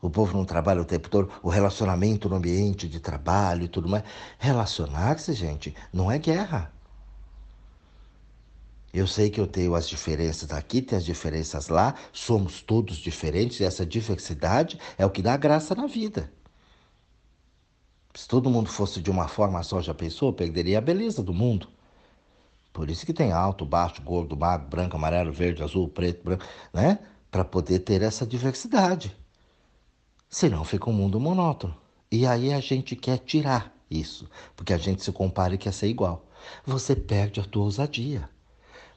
O 0.01 0.09
povo 0.09 0.35
não 0.35 0.43
trabalha 0.43 0.81
o 0.81 0.85
tempo 0.85 1.09
todo, 1.09 1.31
o 1.41 1.49
relacionamento 1.49 2.27
no 2.27 2.35
ambiente 2.35 2.89
de 2.89 2.99
trabalho 2.99 3.63
e 3.63 3.67
tudo 3.69 3.87
mais. 3.87 4.03
Relacionar-se, 4.37 5.31
gente, 5.33 5.73
não 5.93 6.11
é 6.11 6.17
guerra. 6.17 6.73
Eu 8.93 9.07
sei 9.07 9.29
que 9.29 9.39
eu 9.39 9.47
tenho 9.47 9.73
as 9.73 9.87
diferenças 9.87 10.51
aqui, 10.51 10.81
tem 10.81 10.97
as 10.97 11.05
diferenças 11.05 11.67
lá, 11.67 11.95
somos 12.11 12.61
todos 12.61 12.97
diferentes, 12.97 13.59
e 13.59 13.63
essa 13.63 13.85
diversidade 13.85 14.77
é 14.97 15.05
o 15.05 15.09
que 15.09 15.21
dá 15.21 15.35
graça 15.37 15.73
na 15.73 15.87
vida. 15.87 16.29
Se 18.15 18.27
todo 18.27 18.49
mundo 18.49 18.69
fosse 18.69 19.01
de 19.01 19.09
uma 19.09 19.27
forma 19.27 19.63
só, 19.63 19.81
já 19.81 19.93
pensou? 19.93 20.31
Perderia 20.31 20.77
a 20.77 20.81
beleza 20.81 21.23
do 21.23 21.33
mundo. 21.33 21.67
Por 22.71 22.89
isso 22.89 23.05
que 23.05 23.13
tem 23.13 23.31
alto, 23.31 23.65
baixo, 23.65 24.01
gordo, 24.01 24.37
magro, 24.37 24.67
branco, 24.67 24.95
amarelo, 24.95 25.31
verde, 25.31 25.63
azul, 25.63 25.87
preto, 25.87 26.23
branco, 26.23 26.43
né? 26.71 26.99
Para 27.31 27.43
poder 27.43 27.79
ter 27.79 28.01
essa 28.01 28.25
diversidade. 28.25 29.15
Senão 30.29 30.63
fica 30.63 30.89
um 30.89 30.93
mundo 30.93 31.19
monótono. 31.19 31.75
E 32.11 32.25
aí 32.27 32.53
a 32.53 32.59
gente 32.59 32.95
quer 32.95 33.17
tirar 33.17 33.71
isso, 33.89 34.29
porque 34.55 34.73
a 34.73 34.77
gente 34.77 35.03
se 35.03 35.11
compara 35.11 35.55
e 35.55 35.57
quer 35.57 35.73
ser 35.73 35.87
igual. 35.87 36.25
Você 36.65 36.95
perde 36.95 37.39
a 37.39 37.43
tua 37.43 37.63
ousadia. 37.63 38.29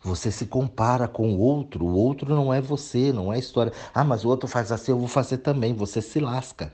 Você 0.03 0.31
se 0.31 0.47
compara 0.47 1.09
com 1.09 1.35
o 1.35 1.39
outro, 1.39 1.85
o 1.85 1.95
outro 1.95 2.35
não 2.35 2.53
é 2.53 2.61
você, 2.61 3.13
não 3.13 3.33
é 3.33 3.39
história. 3.39 3.73
Ah, 3.95 4.05
mas 4.05 4.25
o 4.25 4.29
outro 4.29 4.47
faz 4.49 4.71
assim, 4.71 4.93
eu 4.93 4.99
vou 4.99 5.09
fazer 5.09 5.39
também. 5.39 5.75
Você 5.75 6.03
se 6.03 6.21
lasca 6.21 6.73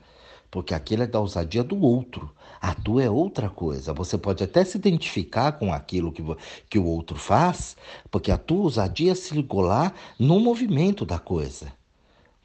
porque 0.53 0.75
aquilo 0.75 1.01
é 1.01 1.07
da 1.07 1.19
ousadia 1.19 1.63
do 1.63 1.81
outro. 1.81 2.31
A 2.61 2.75
tua 2.75 3.01
é 3.01 3.09
outra 3.09 3.49
coisa. 3.49 3.91
Você 3.91 4.19
pode 4.19 4.43
até 4.43 4.63
se 4.63 4.77
identificar 4.77 5.53
com 5.53 5.73
aquilo 5.73 6.11
que, 6.11 6.23
que 6.69 6.77
o 6.77 6.85
outro 6.85 7.17
faz, 7.17 7.75
porque 8.11 8.31
a 8.31 8.37
tua 8.37 8.59
ousadia 8.59 9.15
se 9.15 9.33
ligou 9.33 9.61
lá 9.61 9.91
no 10.19 10.39
movimento 10.39 11.07
da 11.07 11.17
coisa. 11.17 11.73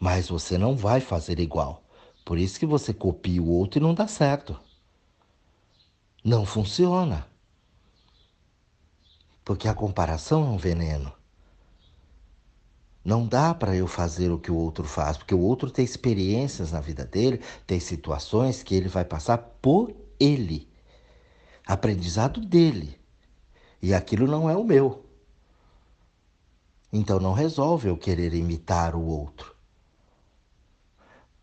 Mas 0.01 0.27
você 0.27 0.57
não 0.57 0.75
vai 0.75 1.03
fazer 1.03 1.39
igual. 1.39 1.83
Por 2.25 2.39
isso 2.39 2.59
que 2.59 2.65
você 2.65 2.95
copia 2.95 3.43
o 3.43 3.51
outro 3.51 3.79
e 3.79 3.83
não 3.83 3.93
dá 3.93 4.09
certo. 4.09 4.59
Não 6.25 6.47
funciona. 6.47 7.27
Porque 9.45 9.69
a 9.69 9.75
comparação 9.75 10.47
é 10.47 10.49
um 10.49 10.57
veneno. 10.57 11.13
Não 13.05 13.27
dá 13.27 13.55
para 13.55 13.75
eu 13.75 13.87
fazer 13.87 14.31
o 14.31 14.39
que 14.39 14.51
o 14.51 14.57
outro 14.57 14.85
faz, 14.85 15.17
porque 15.17 15.35
o 15.35 15.41
outro 15.41 15.71
tem 15.71 15.85
experiências 15.85 16.73
na 16.73 16.81
vida 16.81 17.05
dele, 17.05 17.41
tem 17.67 17.81
situações 17.81 18.63
que 18.63 18.75
ele 18.75 18.89
vai 18.89 19.05
passar 19.05 19.39
por 19.39 19.95
ele, 20.19 20.69
aprendizado 21.67 22.41
dele. 22.41 22.99
E 23.81 23.95
aquilo 23.95 24.27
não 24.27 24.51
é 24.51 24.57
o 24.57 24.65
meu. 24.65 25.05
Então 26.93 27.21
não 27.21 27.33
resolve 27.33 27.89
eu 27.89 27.97
querer 27.97 28.35
imitar 28.35 28.95
o 28.97 29.05
outro. 29.07 29.59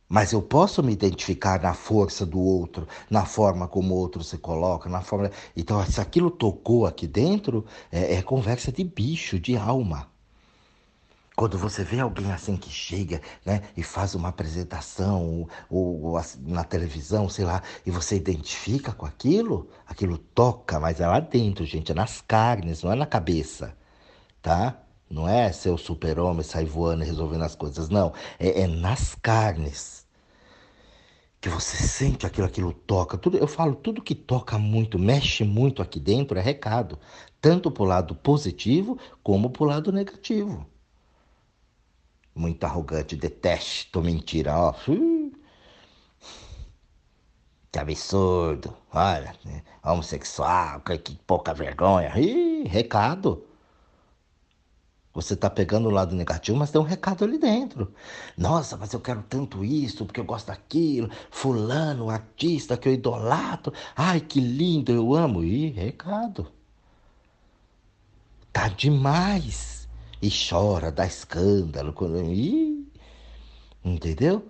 Mas 0.07 0.31
eu 0.33 0.41
posso 0.41 0.83
me 0.83 0.93
identificar 0.93 1.59
na 1.61 1.73
força 1.73 2.25
do 2.25 2.39
outro, 2.39 2.87
na 3.09 3.25
forma 3.25 3.67
como 3.67 3.95
o 3.95 3.97
outro 3.97 4.23
se 4.23 4.37
coloca, 4.37 4.87
na 4.87 5.01
forma. 5.01 5.31
Então, 5.57 5.83
se 5.83 5.99
aquilo 5.99 6.29
tocou 6.29 6.85
aqui 6.85 7.07
dentro, 7.07 7.65
é, 7.91 8.15
é 8.15 8.21
conversa 8.21 8.71
de 8.71 8.83
bicho, 8.83 9.39
de 9.39 9.57
alma. 9.57 10.07
Quando 11.35 11.57
você 11.57 11.83
vê 11.83 11.99
alguém 11.99 12.31
assim 12.31 12.55
que 12.55 12.69
chega 12.69 13.21
né, 13.45 13.61
e 13.75 13.83
faz 13.83 14.15
uma 14.15 14.29
apresentação 14.29 15.47
ou, 15.69 16.01
ou, 16.03 16.21
na 16.39 16.63
televisão, 16.63 17.27
sei 17.27 17.43
lá, 17.43 17.61
e 17.85 17.91
você 17.91 18.15
identifica 18.15 18.93
com 18.93 19.05
aquilo, 19.05 19.69
aquilo 19.85 20.17
toca, 20.17 20.79
mas 20.79 21.01
é 21.01 21.07
lá 21.07 21.19
dentro, 21.19 21.65
gente, 21.65 21.91
é 21.91 21.95
nas 21.95 22.21
carnes, 22.21 22.83
não 22.83 22.91
é 22.91 22.95
na 22.95 23.05
cabeça, 23.05 23.75
tá? 24.41 24.79
Não 25.09 25.27
é 25.27 25.51
ser 25.51 25.71
o 25.71 25.77
super-homem, 25.77 26.43
sair 26.43 26.65
voando 26.65 27.03
e 27.03 27.07
resolvendo 27.07 27.43
as 27.43 27.55
coisas, 27.55 27.89
não. 27.89 28.13
É, 28.39 28.61
é 28.61 28.67
nas 28.67 29.15
carnes 29.15 30.05
que 31.41 31.49
você 31.49 31.77
sente 31.77 32.25
aquilo, 32.25 32.47
aquilo 32.47 32.73
toca. 32.73 33.17
Tudo, 33.17 33.37
eu 33.37 33.47
falo, 33.47 33.75
tudo 33.75 34.01
que 34.01 34.15
toca 34.15 34.57
muito, 34.57 34.97
mexe 34.97 35.43
muito 35.43 35.81
aqui 35.81 35.99
dentro 35.99 36.39
é 36.39 36.41
recado, 36.41 36.97
tanto 37.41 37.69
para 37.71 37.83
o 37.83 37.85
lado 37.85 38.15
positivo 38.15 38.97
como 39.23 39.49
para 39.49 39.63
o 39.63 39.67
lado 39.67 39.91
negativo 39.91 40.65
muito 42.35 42.63
arrogante, 42.65 43.15
detesto 43.15 44.01
mentira, 44.01 44.55
ó. 44.57 44.73
Que 47.71 47.79
absurdo, 47.79 48.75
olha, 48.93 49.35
né? 49.45 49.63
homossexual, 49.83 50.81
que, 50.81 50.97
que 50.97 51.15
pouca 51.27 51.53
vergonha. 51.53 52.11
Ih, 52.17 52.63
recado. 52.67 53.45
Você 55.13 55.33
está 55.33 55.49
pegando 55.49 55.87
o 55.87 55.91
lado 55.91 56.13
negativo, 56.15 56.57
mas 56.57 56.71
tem 56.71 56.79
um 56.81 56.83
recado 56.83 57.23
ali 57.23 57.37
dentro. 57.37 57.93
Nossa, 58.37 58.75
mas 58.77 58.91
eu 58.93 58.99
quero 58.99 59.23
tanto 59.23 59.63
isso, 59.63 60.05
porque 60.05 60.19
eu 60.19 60.25
gosto 60.25 60.47
daquilo. 60.47 61.09
Fulano, 61.31 62.09
artista 62.09 62.77
que 62.77 62.89
eu 62.89 62.93
idolatro. 62.93 63.73
Ai, 63.95 64.19
que 64.19 64.41
lindo, 64.41 64.91
eu 64.91 65.13
amo. 65.15 65.43
Ih, 65.43 65.69
recado. 65.69 66.51
Tá 68.51 68.67
demais 68.69 69.84
e 70.25 70.31
chora, 70.31 70.91
dá 70.91 71.05
escândalo. 71.05 71.93
Ih, 72.33 72.91
entendeu? 73.83 74.43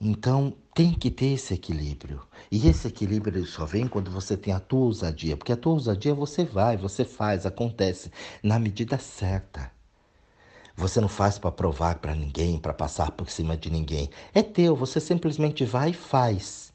Então 0.00 0.54
tem 0.74 0.92
que 0.94 1.10
ter 1.10 1.32
esse 1.34 1.54
equilíbrio. 1.54 2.22
E 2.52 2.68
esse 2.68 2.86
equilíbrio 2.86 3.44
só 3.46 3.64
vem 3.66 3.88
quando 3.88 4.10
você 4.10 4.36
tem 4.36 4.54
a 4.54 4.60
tua 4.60 4.80
ousadia. 4.80 5.36
Porque 5.36 5.52
a 5.52 5.56
tua 5.56 5.72
ousadia 5.72 6.14
você 6.14 6.44
vai, 6.44 6.76
você 6.76 7.04
faz, 7.04 7.44
acontece 7.44 8.12
na 8.42 8.58
medida 8.58 8.96
certa. 8.98 9.72
Você 10.76 11.00
não 11.00 11.08
faz 11.08 11.38
para 11.38 11.50
provar 11.50 11.98
para 11.98 12.14
ninguém, 12.14 12.58
para 12.58 12.74
passar 12.74 13.10
por 13.10 13.28
cima 13.30 13.56
de 13.56 13.70
ninguém. 13.70 14.10
É 14.32 14.42
teu, 14.42 14.76
você 14.76 15.00
simplesmente 15.00 15.64
vai 15.64 15.90
e 15.90 15.94
faz. 15.94 16.72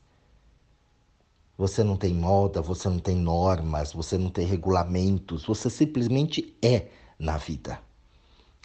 Você 1.58 1.84
não 1.84 1.96
tem 1.96 2.14
moda, 2.14 2.62
você 2.62 2.90
não 2.90 3.00
tem 3.00 3.16
normas, 3.16 3.94
você 3.94 4.18
não 4.18 4.32
tem 4.32 4.46
regulamentos, 4.48 5.46
você 5.46 5.70
simplesmente 5.70 6.58
é 6.62 6.88
na 7.20 7.38
vida 7.38 7.80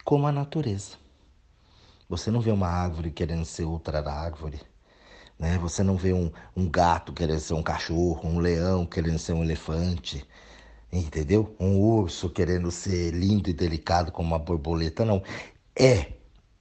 como 0.07 0.25
a 0.29 0.31
natureza. 0.31 0.93
Você 2.09 2.31
não 2.31 2.41
vê 2.41 2.53
uma 2.53 2.69
árvore 2.69 3.11
querendo 3.11 3.45
ser 3.45 3.65
outra 3.65 3.99
árvore. 4.09 4.61
Né? 5.37 5.59
Você 5.59 5.83
não 5.83 5.97
vê 5.97 6.13
um, 6.13 6.31
um 6.57 6.71
gato 6.71 7.13
querendo 7.13 7.41
ser 7.41 7.55
um 7.55 7.63
cachorro, 7.63 8.21
um 8.23 8.39
leão 8.39 8.87
querendo 8.87 9.19
ser 9.19 9.33
um 9.33 9.43
elefante, 9.43 10.25
entendeu? 10.93 11.57
Um 11.59 11.81
urso 11.81 12.31
querendo 12.31 12.71
ser 12.71 13.11
lindo 13.13 13.51
e 13.51 13.53
delicado 13.53 14.13
como 14.13 14.29
uma 14.29 14.39
borboleta. 14.39 15.05
Não. 15.05 15.23
É. 15.75 16.13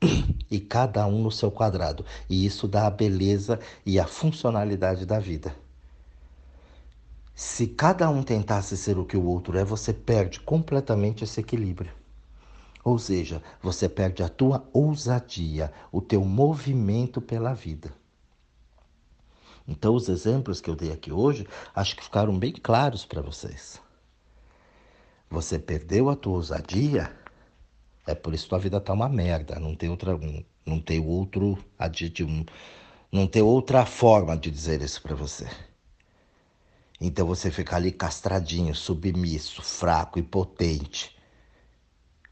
E 0.49 0.60
cada 0.60 1.05
um 1.08 1.21
no 1.21 1.31
seu 1.31 1.51
quadrado. 1.51 2.05
E 2.29 2.45
isso 2.45 2.67
dá 2.67 2.88
a 2.88 2.91
beleza 2.91 3.60
e 3.86 3.99
a 3.99 4.08
funcionalidade 4.08 5.05
da 5.05 5.19
vida. 5.19 5.55
Se 7.34 7.67
cada 7.67 8.10
um 8.10 8.23
tentasse 8.23 8.77
ser 8.77 8.97
o 8.97 9.05
que 9.05 9.17
o 9.17 9.25
outro 9.25 9.58
é, 9.58 9.65
você 9.65 9.91
perde 9.91 10.39
completamente 10.39 11.23
esse 11.23 11.41
equilíbrio. 11.41 11.91
Ou 12.86 13.00
seja, 13.00 13.41
você 13.63 13.89
perde 13.89 14.21
a 14.21 14.30
tua 14.30 14.69
ousadia, 14.71 15.74
o 15.91 16.00
teu 16.00 16.24
movimento 16.24 17.19
pela 17.19 17.52
vida. 17.52 17.91
Então, 19.67 19.95
os 19.95 20.08
exemplos 20.08 20.62
que 20.62 20.69
eu 20.69 20.76
dei 20.76 20.91
aqui 20.91 21.12
hoje, 21.12 21.48
acho 21.74 21.95
que 21.95 22.04
ficaram 22.04 22.38
bem 22.38 22.54
claros 22.54 23.04
para 23.04 23.24
vocês. 23.24 23.82
Você 25.28 25.58
perdeu 25.58 26.12
a 26.12 26.15
tua 26.15 26.34
ousadia, 26.34 27.12
é 28.06 28.13
por 28.13 28.36
isso 28.36 28.43
que 28.43 28.50
tua 28.50 28.60
vida 28.60 28.80
tá 28.80 28.93
uma 28.93 29.10
merda, 29.10 29.60
não 29.60 29.76
tem 29.76 29.89
outra, 29.89 30.15
não 30.63 30.80
tem 30.80 31.04
outro 31.04 31.58
adjetivo, 31.80 32.45
não 33.12 33.26
tem 33.26 33.41
outra 33.41 33.84
forma 33.84 34.38
de 34.38 34.52
dizer 34.52 34.84
isso 34.84 35.02
para 35.02 35.15
você. 35.15 35.50
Então 37.02 37.26
você 37.26 37.50
fica 37.50 37.78
ali 37.78 37.91
castradinho, 37.91 38.76
submisso, 38.76 39.63
fraco, 39.63 40.19
impotente 40.19 41.14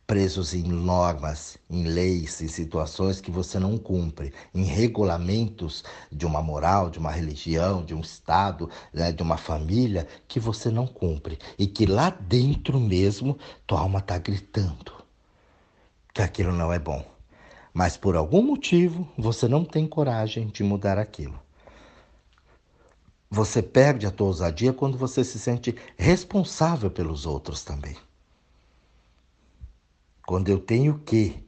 presos 0.06 0.54
em 0.54 0.64
normas, 0.64 1.58
em 1.70 1.84
leis, 1.84 2.42
em 2.42 2.48
situações 2.48 3.22
que 3.22 3.32
você 3.32 3.58
não 3.60 3.78
cumpre, 3.78 4.34
em 4.54 4.64
regulamentos 4.64 5.84
de 6.12 6.26
uma 6.26 6.42
moral, 6.42 6.90
de 6.90 7.00
uma 7.00 7.12
religião, 7.12 7.84
de 7.84 7.94
um 7.94 8.02
Estado, 8.02 8.70
né, 8.94 9.12
de 9.12 9.24
uma 9.24 9.38
família 9.38 10.08
que 10.28 10.40
você 10.40 10.70
não 10.70 10.86
cumpre 10.86 11.40
e 11.58 11.68
que 11.68 11.86
lá 11.86 12.10
dentro 12.10 12.80
mesmo 12.80 13.38
tua 13.66 13.80
alma 13.80 14.00
está 14.00 14.18
gritando 14.18 15.04
que 16.14 16.22
aquilo 16.22 16.54
não 16.54 16.72
é 16.72 16.78
bom. 16.78 17.04
Mas 17.74 17.98
por 17.98 18.16
algum 18.16 18.44
motivo 18.44 19.10
você 19.18 19.48
não 19.48 19.66
tem 19.66 19.88
coragem 19.88 20.48
de 20.48 20.64
mudar 20.64 21.00
aquilo. 21.00 21.40
Você 23.32 23.64
perde 23.64 24.06
a 24.06 24.12
tua 24.12 24.28
ousadia 24.28 24.72
quando 24.72 24.96
você 24.96 25.24
se 25.24 25.40
sente 25.40 25.76
responsável 25.98 26.92
pelos 26.92 27.26
outros 27.26 27.64
também. 27.64 27.98
Quando 30.26 30.48
eu 30.48 30.58
tenho 30.58 31.00
que. 31.00 31.44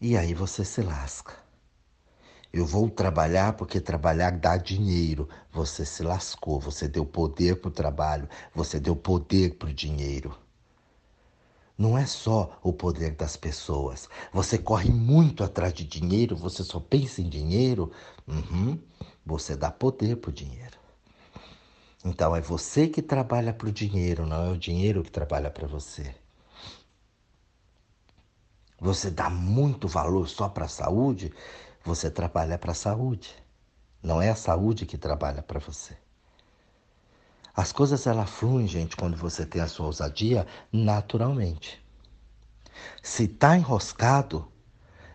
E 0.00 0.16
aí 0.16 0.32
você 0.32 0.64
se 0.64 0.80
lasca. 0.80 1.34
Eu 2.50 2.64
vou 2.64 2.88
trabalhar 2.88 3.52
porque 3.52 3.78
trabalhar 3.78 4.30
dá 4.30 4.56
dinheiro. 4.56 5.28
Você 5.52 5.84
se 5.84 6.02
lascou, 6.02 6.58
você 6.58 6.88
deu 6.88 7.04
poder 7.04 7.60
para 7.60 7.68
o 7.68 7.72
trabalho, 7.72 8.28
você 8.54 8.80
deu 8.80 8.96
poder 8.96 9.56
para 9.56 9.68
o 9.68 9.72
dinheiro. 9.72 10.34
Não 11.76 11.96
é 11.96 12.06
só 12.06 12.58
o 12.62 12.72
poder 12.72 13.12
das 13.12 13.36
pessoas. 13.36 14.08
Você 14.32 14.56
corre 14.56 14.90
muito 14.90 15.44
atrás 15.44 15.74
de 15.74 15.84
dinheiro, 15.84 16.34
você 16.34 16.64
só 16.64 16.80
pensa 16.80 17.20
em 17.20 17.28
dinheiro. 17.28 17.92
Uhum. 18.26 18.78
Você 19.26 19.54
dá 19.54 19.70
poder 19.70 20.16
para 20.16 20.30
o 20.30 20.32
dinheiro. 20.32 20.78
Então 22.02 22.34
é 22.34 22.40
você 22.40 22.88
que 22.88 23.02
trabalha 23.02 23.52
para 23.52 23.68
o 23.68 23.72
dinheiro, 23.72 24.24
não 24.24 24.46
é 24.46 24.50
o 24.50 24.58
dinheiro 24.58 25.02
que 25.02 25.10
trabalha 25.10 25.50
para 25.50 25.66
você 25.66 26.14
você 28.80 29.10
dá 29.10 29.28
muito 29.28 29.86
valor 29.86 30.26
só 30.26 30.48
para 30.48 30.64
a 30.64 30.68
saúde, 30.68 31.32
você 31.84 32.10
trabalha 32.10 32.56
para 32.56 32.72
a 32.72 32.74
saúde. 32.74 33.36
Não 34.02 34.22
é 34.22 34.30
a 34.30 34.34
saúde 34.34 34.86
que 34.86 34.96
trabalha 34.96 35.42
para 35.42 35.60
você. 35.60 35.94
As 37.54 37.72
coisas 37.72 38.06
elas 38.06 38.30
fluem, 38.30 38.66
gente, 38.66 38.96
quando 38.96 39.16
você 39.16 39.44
tem 39.44 39.60
a 39.60 39.68
sua 39.68 39.86
ousadia 39.86 40.46
naturalmente. 40.72 41.84
Se 43.02 43.24
está 43.24 43.54
enroscado, 43.54 44.48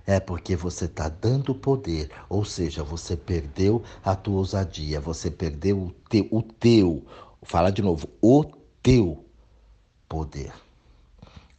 é 0.05 0.19
porque 0.19 0.55
você 0.55 0.85
está 0.85 1.09
dando 1.09 1.55
poder, 1.55 2.11
ou 2.29 2.45
seja, 2.45 2.83
você 2.83 3.17
perdeu 3.17 3.83
a 4.03 4.15
tua 4.15 4.35
ousadia, 4.35 5.01
você 5.01 5.31
perdeu 5.31 5.79
o 5.79 5.91
teu, 6.07 6.27
o 6.29 6.43
teu, 6.43 7.03
fala 7.41 7.71
de 7.71 7.81
novo, 7.81 8.07
o 8.21 8.43
teu 8.83 9.25
poder 10.07 10.64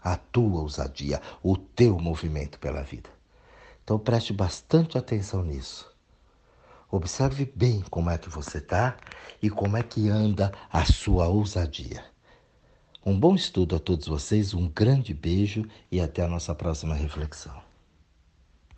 a 0.07 0.17
tua 0.17 0.61
ousadia, 0.61 1.21
o 1.43 1.57
teu 1.57 1.99
movimento 1.99 2.61
pela 2.61 2.81
vida. 2.83 3.11
Então 3.83 3.99
preste 3.99 4.33
bastante 4.33 4.97
atenção 4.97 5.43
nisso. 5.43 5.91
Observe 6.89 7.51
bem 7.57 7.83
como 7.91 8.09
é 8.09 8.17
que 8.17 8.29
você 8.29 8.59
está 8.59 8.97
e 9.43 9.51
como 9.51 9.77
é 9.77 9.83
que 9.83 10.09
anda 10.09 10.53
a 10.73 10.85
sua 10.85 11.27
ousadia. 11.27 12.05
Um 13.05 13.19
bom 13.19 13.35
estudo 13.35 13.75
a 13.75 13.81
todos 13.81 14.07
vocês, 14.07 14.55
um 14.55 14.69
grande 14.69 15.13
beijo 15.13 15.67
e 15.91 16.01
até 16.01 16.23
a 16.23 16.29
nossa 16.29 16.55
próxima 16.55 16.95
reflexão. 16.95 17.66